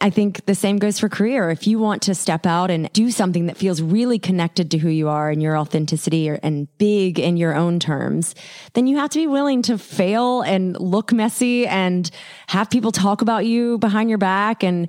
I 0.00 0.10
think 0.10 0.44
the 0.46 0.54
same 0.54 0.78
goes 0.78 0.98
for 0.98 1.08
career. 1.08 1.50
If 1.50 1.66
you 1.66 1.78
want 1.78 2.02
to 2.02 2.14
step 2.14 2.46
out 2.46 2.70
and 2.70 2.92
do 2.92 3.10
something 3.10 3.46
that 3.46 3.56
feels 3.56 3.82
really 3.82 4.18
connected 4.18 4.70
to 4.72 4.78
who 4.78 4.88
you 4.88 5.08
are 5.08 5.30
and 5.30 5.42
your 5.42 5.56
authenticity 5.56 6.28
or, 6.28 6.38
and 6.42 6.68
big 6.78 7.18
in 7.18 7.36
your 7.36 7.54
own 7.54 7.78
terms, 7.78 8.34
then 8.74 8.86
you 8.86 8.96
have 8.98 9.10
to 9.10 9.18
be 9.18 9.26
willing 9.26 9.62
to 9.62 9.78
fail 9.78 10.42
and 10.42 10.78
look 10.80 11.12
messy 11.12 11.66
and 11.66 12.10
have 12.48 12.70
people 12.70 12.92
talk 12.92 13.22
about 13.22 13.46
you 13.46 13.78
behind 13.78 14.08
your 14.08 14.18
back 14.18 14.62
and 14.62 14.88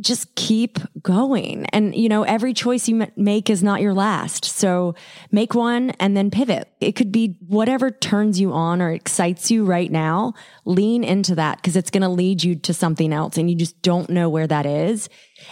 just 0.00 0.34
keep 0.34 0.78
going. 1.02 1.66
And, 1.66 1.94
you 1.94 2.08
know, 2.08 2.22
every 2.22 2.52
choice 2.52 2.88
you 2.88 3.06
make 3.16 3.48
is 3.48 3.62
not 3.62 3.80
your 3.80 3.94
last. 3.94 4.44
So 4.44 4.94
make 5.30 5.54
one 5.54 5.90
and 5.92 6.16
then 6.16 6.30
pivot. 6.30 6.68
It 6.80 6.92
could 6.92 7.10
be 7.10 7.36
whatever 7.46 7.90
turns 7.90 8.38
you 8.38 8.52
on 8.52 8.82
or 8.82 8.90
excites 8.90 9.50
you 9.50 9.64
right 9.64 9.90
now. 9.90 10.34
Lean 10.64 11.02
into 11.02 11.34
that 11.36 11.58
because 11.58 11.76
it's 11.76 11.90
going 11.90 12.02
to 12.02 12.08
lead 12.08 12.44
you 12.44 12.56
to 12.56 12.74
something 12.74 13.12
else 13.12 13.38
and 13.38 13.48
you 13.48 13.56
just 13.56 13.80
don't 13.82 14.10
know 14.10 14.28
where 14.28 14.45
that 14.46 14.66
is. 14.66 15.08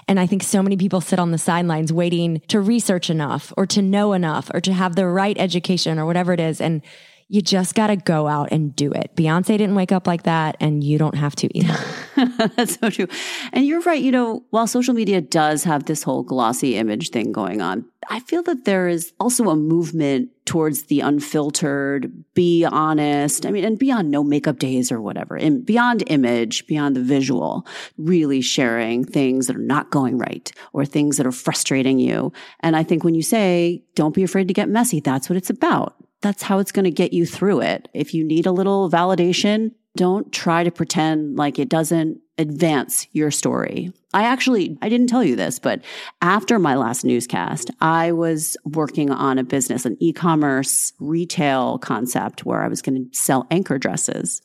And 0.08 0.18
I 0.18 0.26
think 0.26 0.42
so 0.42 0.62
many 0.62 0.76
people 0.76 1.00
sit 1.00 1.18
on 1.18 1.30
the 1.30 1.38
sidelines 1.38 1.92
waiting 1.92 2.40
to 2.48 2.60
research 2.60 3.10
enough 3.10 3.52
or 3.56 3.66
to 3.66 3.82
know 3.82 4.12
enough 4.12 4.50
or 4.54 4.60
to 4.60 4.72
have 4.72 4.96
the 4.96 5.06
right 5.06 5.36
education 5.38 5.98
or 5.98 6.06
whatever 6.06 6.32
it 6.32 6.40
is. 6.40 6.60
And 6.60 6.82
you 7.28 7.42
just 7.42 7.74
got 7.74 7.88
to 7.88 7.96
go 7.96 8.28
out 8.28 8.50
and 8.52 8.74
do 8.76 8.92
it. 8.92 9.14
Beyonce 9.16 9.46
didn't 9.58 9.74
wake 9.74 9.92
up 9.92 10.06
like 10.06 10.24
that, 10.24 10.56
and 10.60 10.84
you 10.84 10.98
don't 10.98 11.16
have 11.16 11.34
to 11.36 11.58
either. 11.58 11.76
That's 12.56 12.78
so 12.78 12.90
true. 12.90 13.06
And 13.52 13.66
you're 13.66 13.80
right. 13.80 14.00
You 14.00 14.12
know, 14.12 14.44
while 14.50 14.66
social 14.66 14.94
media 14.94 15.20
does 15.20 15.64
have 15.64 15.86
this 15.86 16.02
whole 16.02 16.22
glossy 16.22 16.76
image 16.76 17.10
thing 17.10 17.32
going 17.32 17.60
on, 17.60 17.86
I 18.10 18.20
feel 18.20 18.42
that 18.44 18.64
there 18.64 18.88
is 18.88 19.12
also 19.18 19.48
a 19.48 19.56
movement 19.56 20.30
towards 20.44 20.84
the 20.84 21.00
unfiltered, 21.00 22.12
be 22.34 22.64
honest. 22.64 23.46
I 23.46 23.50
mean, 23.50 23.64
and 23.64 23.78
beyond 23.78 24.10
no 24.10 24.22
makeup 24.22 24.58
days 24.58 24.92
or 24.92 25.00
whatever, 25.00 25.36
and 25.36 25.64
beyond 25.64 26.04
image, 26.08 26.66
beyond 26.66 26.94
the 26.94 27.02
visual, 27.02 27.66
really 27.96 28.42
sharing 28.42 29.04
things 29.04 29.46
that 29.46 29.56
are 29.56 29.60
not 29.60 29.90
going 29.90 30.18
right 30.18 30.52
or 30.74 30.84
things 30.84 31.16
that 31.16 31.26
are 31.26 31.32
frustrating 31.32 31.98
you. 31.98 32.32
And 32.60 32.76
I 32.76 32.82
think 32.82 33.04
when 33.04 33.14
you 33.14 33.22
say, 33.22 33.82
don't 33.94 34.14
be 34.14 34.22
afraid 34.22 34.48
to 34.48 34.54
get 34.54 34.68
messy, 34.68 35.00
that's 35.00 35.30
what 35.30 35.38
it's 35.38 35.50
about 35.50 35.96
that's 36.24 36.42
how 36.42 36.58
it's 36.58 36.72
going 36.72 36.86
to 36.86 36.90
get 36.90 37.12
you 37.12 37.26
through 37.26 37.60
it. 37.60 37.88
If 37.92 38.14
you 38.14 38.24
need 38.24 38.46
a 38.46 38.52
little 38.52 38.90
validation, 38.90 39.72
don't 39.94 40.32
try 40.32 40.64
to 40.64 40.72
pretend 40.72 41.36
like 41.36 41.58
it 41.58 41.68
doesn't 41.68 42.18
advance 42.38 43.06
your 43.12 43.30
story. 43.30 43.92
I 44.12 44.24
actually, 44.24 44.76
I 44.80 44.88
didn't 44.88 45.08
tell 45.08 45.22
you 45.22 45.36
this, 45.36 45.58
but 45.58 45.82
after 46.22 46.58
my 46.58 46.76
last 46.76 47.04
newscast, 47.04 47.70
I 47.80 48.12
was 48.12 48.56
working 48.64 49.10
on 49.10 49.38
a 49.38 49.44
business, 49.44 49.84
an 49.84 49.96
e-commerce 50.00 50.92
retail 50.98 51.78
concept 51.78 52.44
where 52.44 52.62
I 52.62 52.68
was 52.68 52.80
going 52.80 53.10
to 53.10 53.16
sell 53.16 53.46
anchor 53.50 53.78
dresses. 53.78 54.40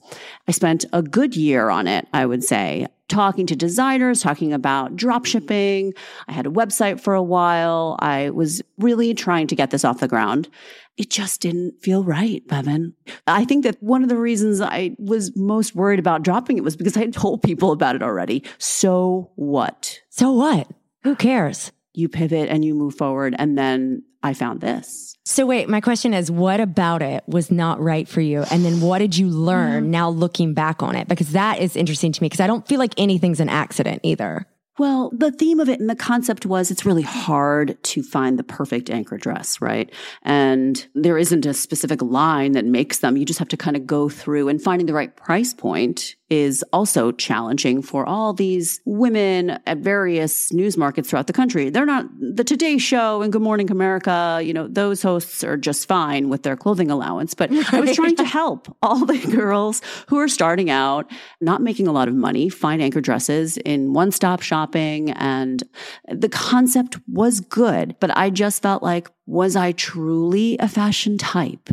I 0.48 0.52
spent 0.52 0.86
a 0.92 1.02
good 1.02 1.36
year 1.36 1.70
on 1.70 1.88
it, 1.88 2.08
I 2.14 2.26
would 2.26 2.44
say, 2.44 2.88
talking 3.08 3.48
to 3.48 3.56
designers, 3.56 4.22
talking 4.22 4.54
about 4.54 4.96
drop 4.96 5.26
shipping. 5.26 5.94
I 6.28 6.34
had 6.34 6.46
a 6.46 6.52
website 6.52 7.00
for 7.00 7.16
a 7.16 7.24
while. 7.24 7.96
I 8.00 8.30
was 8.30 8.62
really 8.78 9.16
trying 9.16 9.48
to 9.48 9.56
get 9.56 9.72
this 9.72 9.86
off 9.86 10.00
the 10.00 10.08
ground 10.08 10.50
it 11.00 11.10
just 11.10 11.40
didn't 11.40 11.82
feel 11.82 12.04
right, 12.04 12.46
Bevin. 12.46 12.92
I 13.26 13.46
think 13.46 13.64
that 13.64 13.82
one 13.82 14.04
of 14.04 14.10
the 14.10 14.18
reasons 14.18 14.60
I 14.60 14.98
was 15.00 15.34
most 15.34 15.74
worried 15.74 15.98
about 15.98 16.24
dropping 16.24 16.58
it 16.58 16.64
was 16.64 16.76
because 16.76 16.98
I 16.98 17.00
had 17.00 17.14
told 17.14 17.42
people 17.42 17.72
about 17.72 17.96
it 17.96 18.04
already. 18.04 18.44
So 18.58 19.32
what? 19.36 19.98
So 20.10 20.34
what? 20.34 20.68
Who 21.04 21.16
cares? 21.16 21.72
You 21.94 22.10
pivot 22.10 22.50
and 22.50 22.66
you 22.66 22.76
move 22.76 22.96
forward. 22.96 23.34
And 23.40 23.58
then 23.58 24.04
I 24.22 24.34
found 24.34 24.60
this. 24.60 25.16
So 25.24 25.46
wait, 25.46 25.70
my 25.70 25.80
question 25.80 26.14
is 26.14 26.30
what 26.30 26.60
about 26.60 27.02
it 27.02 27.24
was 27.28 27.50
not 27.50 27.80
right 27.80 28.08
for 28.08 28.20
you? 28.20 28.44
And 28.52 28.66
then 28.66 28.82
what 28.82 29.00
did 29.00 29.16
you 29.16 29.30
learn 29.30 29.84
mm-hmm. 29.84 29.92
now 29.92 30.10
looking 30.10 30.54
back 30.54 30.84
on 30.84 30.98
it? 30.98 31.08
Because 31.08 31.32
that 31.32 31.60
is 31.60 31.78
interesting 31.78 32.12
to 32.12 32.22
me 32.22 32.26
because 32.26 32.42
I 32.42 32.48
don't 32.48 32.68
feel 32.68 32.80
like 32.80 32.94
anything's 32.98 33.40
an 33.40 33.48
accident 33.48 34.02
either. 34.04 34.46
Well, 34.80 35.12
the 35.14 35.32
theme 35.32 35.60
of 35.60 35.68
it 35.68 35.82
and 35.82 35.90
the 35.90 35.96
concept 35.96 36.46
was 36.46 36.72
it's 36.72 36.86
really 36.86 37.02
hard 37.02 37.78
to 37.84 38.02
find 38.02 38.40
the 38.40 38.46
perfect 38.46 38.90
anchor 38.90 39.18
dress, 39.18 39.60
right? 39.60 39.94
And 40.24 40.88
there 40.96 41.18
isn't 41.18 41.46
a 41.46 41.54
specific 41.54 42.02
line 42.02 42.54
that 42.54 42.64
makes 42.64 43.00
them. 43.00 43.18
You 43.18 43.26
just 43.26 43.40
have 43.40 43.50
to 43.50 43.58
kind 43.58 43.76
of 43.76 43.86
go 43.86 44.08
through 44.08 44.48
and 44.48 44.62
finding 44.62 44.88
the 44.88 44.94
right 44.94 45.14
price 45.14 45.54
point 45.54 46.16
is 46.30 46.64
also 46.72 47.12
challenging 47.12 47.82
for 47.82 48.06
all 48.06 48.34
these 48.34 48.82
women 48.86 49.60
at 49.66 49.80
various 49.80 50.54
news 50.54 50.78
markets 50.78 51.10
throughout 51.10 51.28
the 51.28 51.34
country. 51.34 51.70
They're 51.70 51.86
not 51.86 52.06
the 52.20 52.44
Today 52.44 52.78
Show 52.78 53.22
and 53.22 53.34
Good 53.34 53.42
Morning 53.42 53.72
America. 53.72 54.40
You 54.44 54.54
know, 54.54 54.68
those 54.68 55.02
hosts 55.02 55.44
are 55.44 55.58
just 55.58 55.88
fine 55.88 56.30
with 56.30 56.44
their 56.44 56.56
clothing 56.56 56.92
allowance. 56.92 57.34
But. 57.34 57.52
I 57.74 57.80
was 57.80 57.96
trying 57.96 58.16
to 58.18 58.24
help 58.40 58.76
all 58.82 59.06
the 59.06 59.18
girls 59.18 59.82
who 60.08 60.18
are 60.20 60.28
starting 60.28 60.70
out, 60.70 61.12
not 61.42 61.62
making 61.62 61.88
a 61.88 61.92
lot 61.92 62.08
of 62.08 62.14
money, 62.14 62.50
find 62.50 62.82
anchor 62.82 63.02
dresses 63.02 63.58
in 63.58 63.94
one 63.94 64.12
stop 64.12 64.42
shopping. 64.42 65.12
And 65.12 65.64
the 66.08 66.30
concept 66.30 66.98
was 67.08 67.40
good, 67.40 67.96
but 68.00 68.16
I 68.16 68.30
just 68.30 68.62
felt 68.62 68.84
like, 68.84 69.10
was 69.26 69.56
I 69.56 69.72
truly 69.72 70.58
a 70.60 70.68
fashion 70.68 71.18
type? 71.18 71.70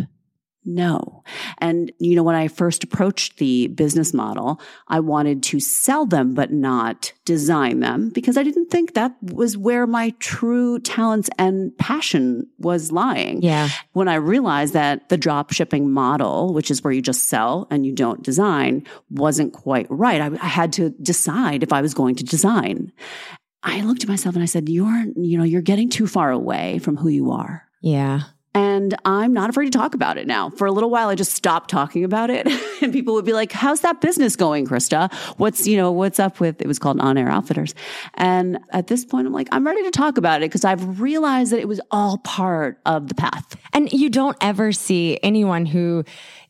No. 0.67 1.23
And, 1.59 1.93
you 1.99 2.17
know, 2.17 2.25
when 2.25 2.35
I 2.35 2.49
first 2.49 2.83
approached 2.83 3.39
the 3.39 3.69
business 3.69 4.13
model, 4.13 4.61
I 4.89 4.99
wanted 4.99 5.45
to 5.45 5.61
sell 5.61 6.07
them, 6.07 6.35
but 6.35 6.53
not 6.53 7.13
design 7.25 7.81
them 7.81 8.11
because 8.11 8.37
I 8.37 8.43
didn't 8.43 8.71
think 8.71 8.95
that 8.95 9.15
was 9.23 9.57
where 9.57 9.87
my 9.87 10.11
true 10.19 10.81
talents 10.81 11.31
and 11.39 11.77
passion 11.79 12.49
was 12.59 12.91
lying. 12.91 13.43
Yeah. 13.43 13.69
When 13.93 14.09
I 14.09 14.17
realized 14.17 14.75
that 14.75 15.09
the 15.09 15.17
drop 15.17 15.53
shipping 15.53 15.91
model, 15.91 16.53
which 16.53 16.71
is 16.71 16.83
where 16.83 16.93
you 16.93 17.01
just 17.01 17.29
sell 17.29 17.69
and 17.71 17.87
you 17.87 17.93
don't 17.93 18.25
design, 18.25 18.85
wasn't 19.09 19.53
quite 19.53 19.87
right, 19.89 20.21
I, 20.21 20.27
I 20.43 20.49
had 20.49 20.73
to 20.75 20.91
decide 20.91 21.63
if 21.63 21.73
I 21.73 21.81
was 21.81 21.95
going 21.95 22.17
to 22.17 22.25
design. 22.25 22.93
I 23.63 23.83
looked 23.83 24.03
at 24.03 24.09
myself 24.09 24.35
and 24.35 24.43
I 24.43 24.47
said, 24.47 24.69
you're, 24.69 25.05
you 25.17 25.39
know, 25.39 25.45
you're 25.45 25.63
getting 25.63 25.91
too 25.91 26.09
far 26.09 26.33
away 26.33 26.79
from 26.81 26.97
who 26.97 27.09
you 27.09 27.31
are. 27.31 27.65
Yeah. 27.83 28.23
And 28.57 28.95
I'm 29.05 29.35
not 29.35 29.51
afraid 29.51 29.67
to 29.67 29.79
talk 29.79 29.95
about 29.95 30.17
it 30.17 30.27
now. 30.27 30.49
For 30.49 30.67
a 30.67 30.73
little 30.73 30.89
while, 30.89 31.11
I 31.11 31.15
just 31.15 31.33
stopped 31.33 31.69
talking 31.69 32.05
about 32.05 32.31
it. 32.31 32.49
and 32.83 32.91
people 32.91 33.13
would 33.13 33.27
be 33.27 33.35
like, 33.35 33.53
how's 33.53 33.81
that 33.81 34.01
business 34.01 34.35
going, 34.35 34.67
Krista? 34.67 35.13
What's, 35.37 35.67
you 35.67 35.77
know, 35.77 35.93
what's 35.93 36.19
up 36.19 36.41
with, 36.41 36.63
it 36.63 36.67
was 36.67 36.79
called 36.79 36.99
On 36.99 37.19
Air 37.19 37.29
Outfitters. 37.29 37.75
And 38.15 38.59
at 38.71 38.87
this 38.87 39.05
point, 39.05 39.27
I'm 39.27 39.35
like, 39.35 39.49
I'm 39.53 39.67
ready 39.67 39.83
to 39.83 39.91
talk 39.91 40.17
about 40.17 40.41
it 40.41 40.47
because 40.47 40.65
I've 40.65 41.03
realized 41.03 41.53
that 41.53 41.61
it 41.61 41.69
was 41.69 41.83
all 41.91 42.17
part 42.17 42.81
of 42.87 43.09
the 43.09 43.15
path. 43.15 43.57
And 43.75 43.93
you 43.93 44.09
don't 44.09 44.39
ever 44.41 44.73
see 44.73 45.19
anyone 45.23 45.67
who 45.67 46.05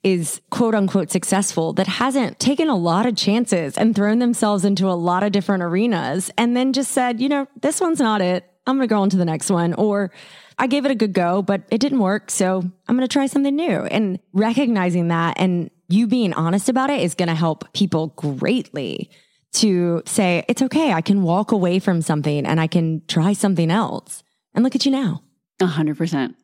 is 0.05 0.41
quote 0.51 0.77
unquote 0.77 1.11
successful 1.11 1.73
that 1.73 1.89
hasn't 1.89 2.39
taken 2.39 2.69
a 2.69 2.77
lot 2.77 3.07
of 3.07 3.17
chances 3.17 3.77
and 3.77 3.97
thrown 3.97 4.21
themselves 4.21 4.65
into 4.65 4.89
a 4.89 4.95
lot 4.95 5.25
of 5.25 5.33
different 5.33 5.65
arenas 5.65 6.31
and 6.39 6.57
then 6.57 6.73
just 6.73 6.93
said, 6.93 7.21
you 7.21 7.29
know, 7.29 7.49
this 7.63 7.81
one's 7.81 7.99
not 7.99 8.21
it. 8.21 8.49
I'm 8.65 8.77
going 8.77 8.89
to 8.89 8.95
go 8.95 9.01
on 9.01 9.11
to 9.11 9.17
the 9.17 9.25
next 9.25 9.51
one. 9.51 9.75
Or, 9.75 10.13
I 10.59 10.67
gave 10.67 10.85
it 10.85 10.91
a 10.91 10.95
good 10.95 11.13
go, 11.13 11.43
but 11.43 11.63
it 11.71 11.79
didn't 11.79 11.99
work. 11.99 12.31
So 12.31 12.59
I'm 12.89 12.97
going 12.97 13.07
to 13.07 13.13
try 13.13 13.27
something 13.27 13.55
new 13.55 13.81
and 13.83 14.19
recognizing 14.33 15.09
that 15.09 15.35
and 15.39 15.71
you 15.89 16.07
being 16.07 16.33
honest 16.33 16.69
about 16.69 16.91
it 16.91 17.01
is 17.01 17.15
going 17.15 17.29
to 17.29 17.35
help 17.35 17.73
people 17.73 18.09
greatly 18.17 19.11
to 19.55 20.03
say, 20.07 20.45
it's 20.49 20.63
okay. 20.63 20.93
I 20.93 21.01
can 21.01 21.23
walk 21.23 21.53
away 21.53 21.79
from 21.79 22.03
something 22.03 22.45
and 22.45 22.61
I 22.61 22.67
can 22.67 23.03
try 23.07 23.33
something 23.33 23.71
else. 23.71 24.23
And 24.55 24.65
look 24.65 24.75
at 24.75 24.85
you 24.85 24.93
now. 24.93 25.23
A 25.61 25.67
hundred 25.67 25.97
percent. 25.97 26.37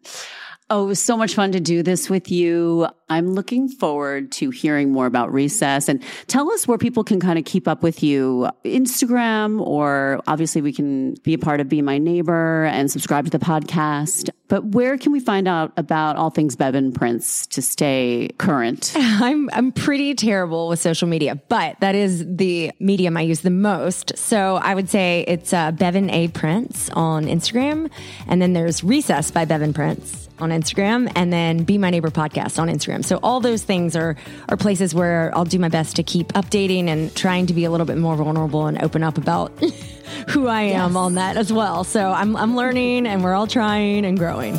Oh, 0.74 0.85
it 0.85 0.87
was 0.87 1.02
so 1.02 1.18
much 1.18 1.35
fun 1.35 1.52
to 1.52 1.61
do 1.61 1.82
this 1.82 2.08
with 2.08 2.30
you. 2.30 2.88
I'm 3.11 3.35
looking 3.35 3.68
forward 3.68 4.32
to 4.32 4.48
hearing 4.48 4.90
more 4.90 5.04
about 5.04 5.30
Recess 5.30 5.87
and 5.87 6.02
tell 6.28 6.50
us 6.50 6.66
where 6.66 6.78
people 6.78 7.04
can 7.04 7.20
kind 7.20 7.38
of 7.38 7.44
keep 7.44 7.68
up 7.68 7.82
with 7.82 8.02
you. 8.02 8.48
Instagram, 8.64 9.61
or 9.61 10.22
obviously 10.26 10.62
we 10.62 10.72
can 10.72 11.12
be 11.24 11.35
a 11.35 11.38
part 11.38 11.61
of 11.61 11.68
Be 11.68 11.82
My 11.82 11.98
Neighbor 11.98 12.64
and 12.64 12.90
subscribe 12.90 13.26
to 13.26 13.30
the 13.30 13.38
podcast. 13.38 14.30
But 14.52 14.66
where 14.66 14.98
can 14.98 15.12
we 15.12 15.20
find 15.20 15.48
out 15.48 15.72
about 15.78 16.16
all 16.16 16.28
things 16.28 16.56
Bevin 16.56 16.92
Prince 16.92 17.46
to 17.46 17.62
stay 17.62 18.28
current? 18.36 18.92
I'm 18.96 19.48
I'm 19.50 19.72
pretty 19.72 20.14
terrible 20.14 20.68
with 20.68 20.78
social 20.78 21.08
media, 21.08 21.36
but 21.48 21.80
that 21.80 21.94
is 21.94 22.22
the 22.28 22.70
medium 22.78 23.16
I 23.16 23.22
use 23.22 23.40
the 23.40 23.48
most. 23.48 24.18
So 24.18 24.56
I 24.56 24.74
would 24.74 24.90
say 24.90 25.24
it's 25.26 25.54
uh, 25.54 25.72
Bevin 25.72 26.10
A 26.10 26.28
Prince 26.28 26.90
on 26.90 27.24
Instagram, 27.24 27.90
and 28.26 28.42
then 28.42 28.52
there's 28.52 28.84
Recess 28.84 29.30
by 29.30 29.46
Bevin 29.46 29.72
Prince 29.72 30.28
on 30.38 30.50
Instagram, 30.50 31.10
and 31.16 31.32
then 31.32 31.64
Be 31.64 31.78
My 31.78 31.88
Neighbor 31.88 32.10
podcast 32.10 32.58
on 32.58 32.68
Instagram. 32.68 33.02
So 33.06 33.20
all 33.22 33.40
those 33.40 33.62
things 33.62 33.96
are 33.96 34.16
are 34.50 34.58
places 34.58 34.94
where 34.94 35.34
I'll 35.34 35.46
do 35.46 35.58
my 35.58 35.70
best 35.70 35.96
to 35.96 36.02
keep 36.02 36.28
updating 36.34 36.88
and 36.88 37.14
trying 37.16 37.46
to 37.46 37.54
be 37.54 37.64
a 37.64 37.70
little 37.70 37.86
bit 37.86 37.96
more 37.96 38.16
vulnerable 38.16 38.66
and 38.66 38.82
open 38.82 39.02
up 39.02 39.16
about 39.16 39.50
who 40.29 40.46
I 40.46 40.62
am 40.62 40.92
yes. 40.92 40.96
on 40.96 41.14
that 41.14 41.37
as 41.37 41.53
well. 41.53 41.85
So 41.85 42.12
I'm 42.12 42.37
I'm 42.37 42.57
learning, 42.57 43.07
and 43.07 43.22
we're 43.22 43.35
all 43.35 43.46
trying 43.46 44.05
and 44.05 44.18
growing. 44.18 44.59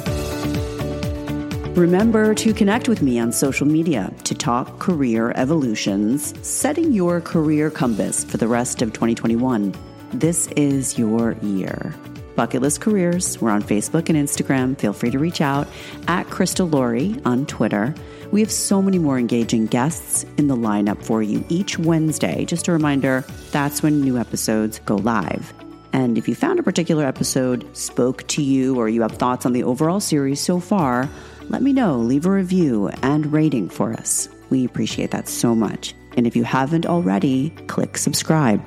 Remember 1.75 2.35
to 2.35 2.53
connect 2.53 2.87
with 2.87 3.01
me 3.01 3.17
on 3.17 3.31
social 3.31 3.65
media 3.65 4.13
to 4.25 4.35
talk 4.35 4.77
career 4.77 5.31
evolutions, 5.35 6.33
setting 6.47 6.93
your 6.93 7.19
career 7.19 7.71
compass 7.71 8.23
for 8.23 8.37
the 8.37 8.47
rest 8.47 8.83
of 8.83 8.93
2021. 8.93 9.73
This 10.11 10.47
is 10.49 10.99
your 10.99 11.35
year. 11.41 11.95
Bucket 12.35 12.61
List 12.61 12.81
Careers. 12.81 13.39
We're 13.41 13.51
on 13.51 13.61
Facebook 13.61 14.09
and 14.09 14.17
Instagram. 14.17 14.77
Feel 14.77 14.93
free 14.93 15.11
to 15.11 15.19
reach 15.19 15.41
out 15.41 15.67
at 16.07 16.27
Krista 16.27 16.69
Laurie 16.71 17.19
on 17.25 17.45
Twitter. 17.45 17.93
We 18.31 18.41
have 18.41 18.51
so 18.51 18.81
many 18.81 18.97
more 18.97 19.19
engaging 19.19 19.67
guests 19.67 20.25
in 20.37 20.47
the 20.47 20.55
lineup 20.55 21.03
for 21.03 21.21
you 21.21 21.45
each 21.49 21.77
Wednesday. 21.77 22.45
Just 22.45 22.67
a 22.67 22.71
reminder, 22.71 23.23
that's 23.51 23.83
when 23.83 24.01
new 24.01 24.17
episodes 24.17 24.79
go 24.79 24.95
live. 24.95 25.53
And 25.93 26.17
if 26.17 26.27
you 26.27 26.33
found 26.33 26.59
a 26.59 26.63
particular 26.63 27.05
episode 27.05 27.77
spoke 27.77 28.27
to 28.29 28.41
you 28.41 28.79
or 28.79 28.89
you 28.89 29.03
have 29.03 29.11
thoughts 29.11 29.45
on 29.45 29.53
the 29.53 29.63
overall 29.63 29.99
series 29.99 30.41
so 30.41 30.59
far, 30.59 31.07
let 31.49 31.61
me 31.61 31.71
know. 31.73 31.97
Leave 31.97 32.25
a 32.25 32.31
review 32.31 32.89
and 33.03 33.31
rating 33.31 33.69
for 33.69 33.93
us. 33.93 34.27
We 34.49 34.65
appreciate 34.65 35.11
that 35.11 35.27
so 35.27 35.53
much. 35.53 35.93
And 36.17 36.25
if 36.25 36.35
you 36.35 36.43
haven't 36.43 36.87
already, 36.87 37.51
click 37.67 37.97
subscribe. 37.97 38.63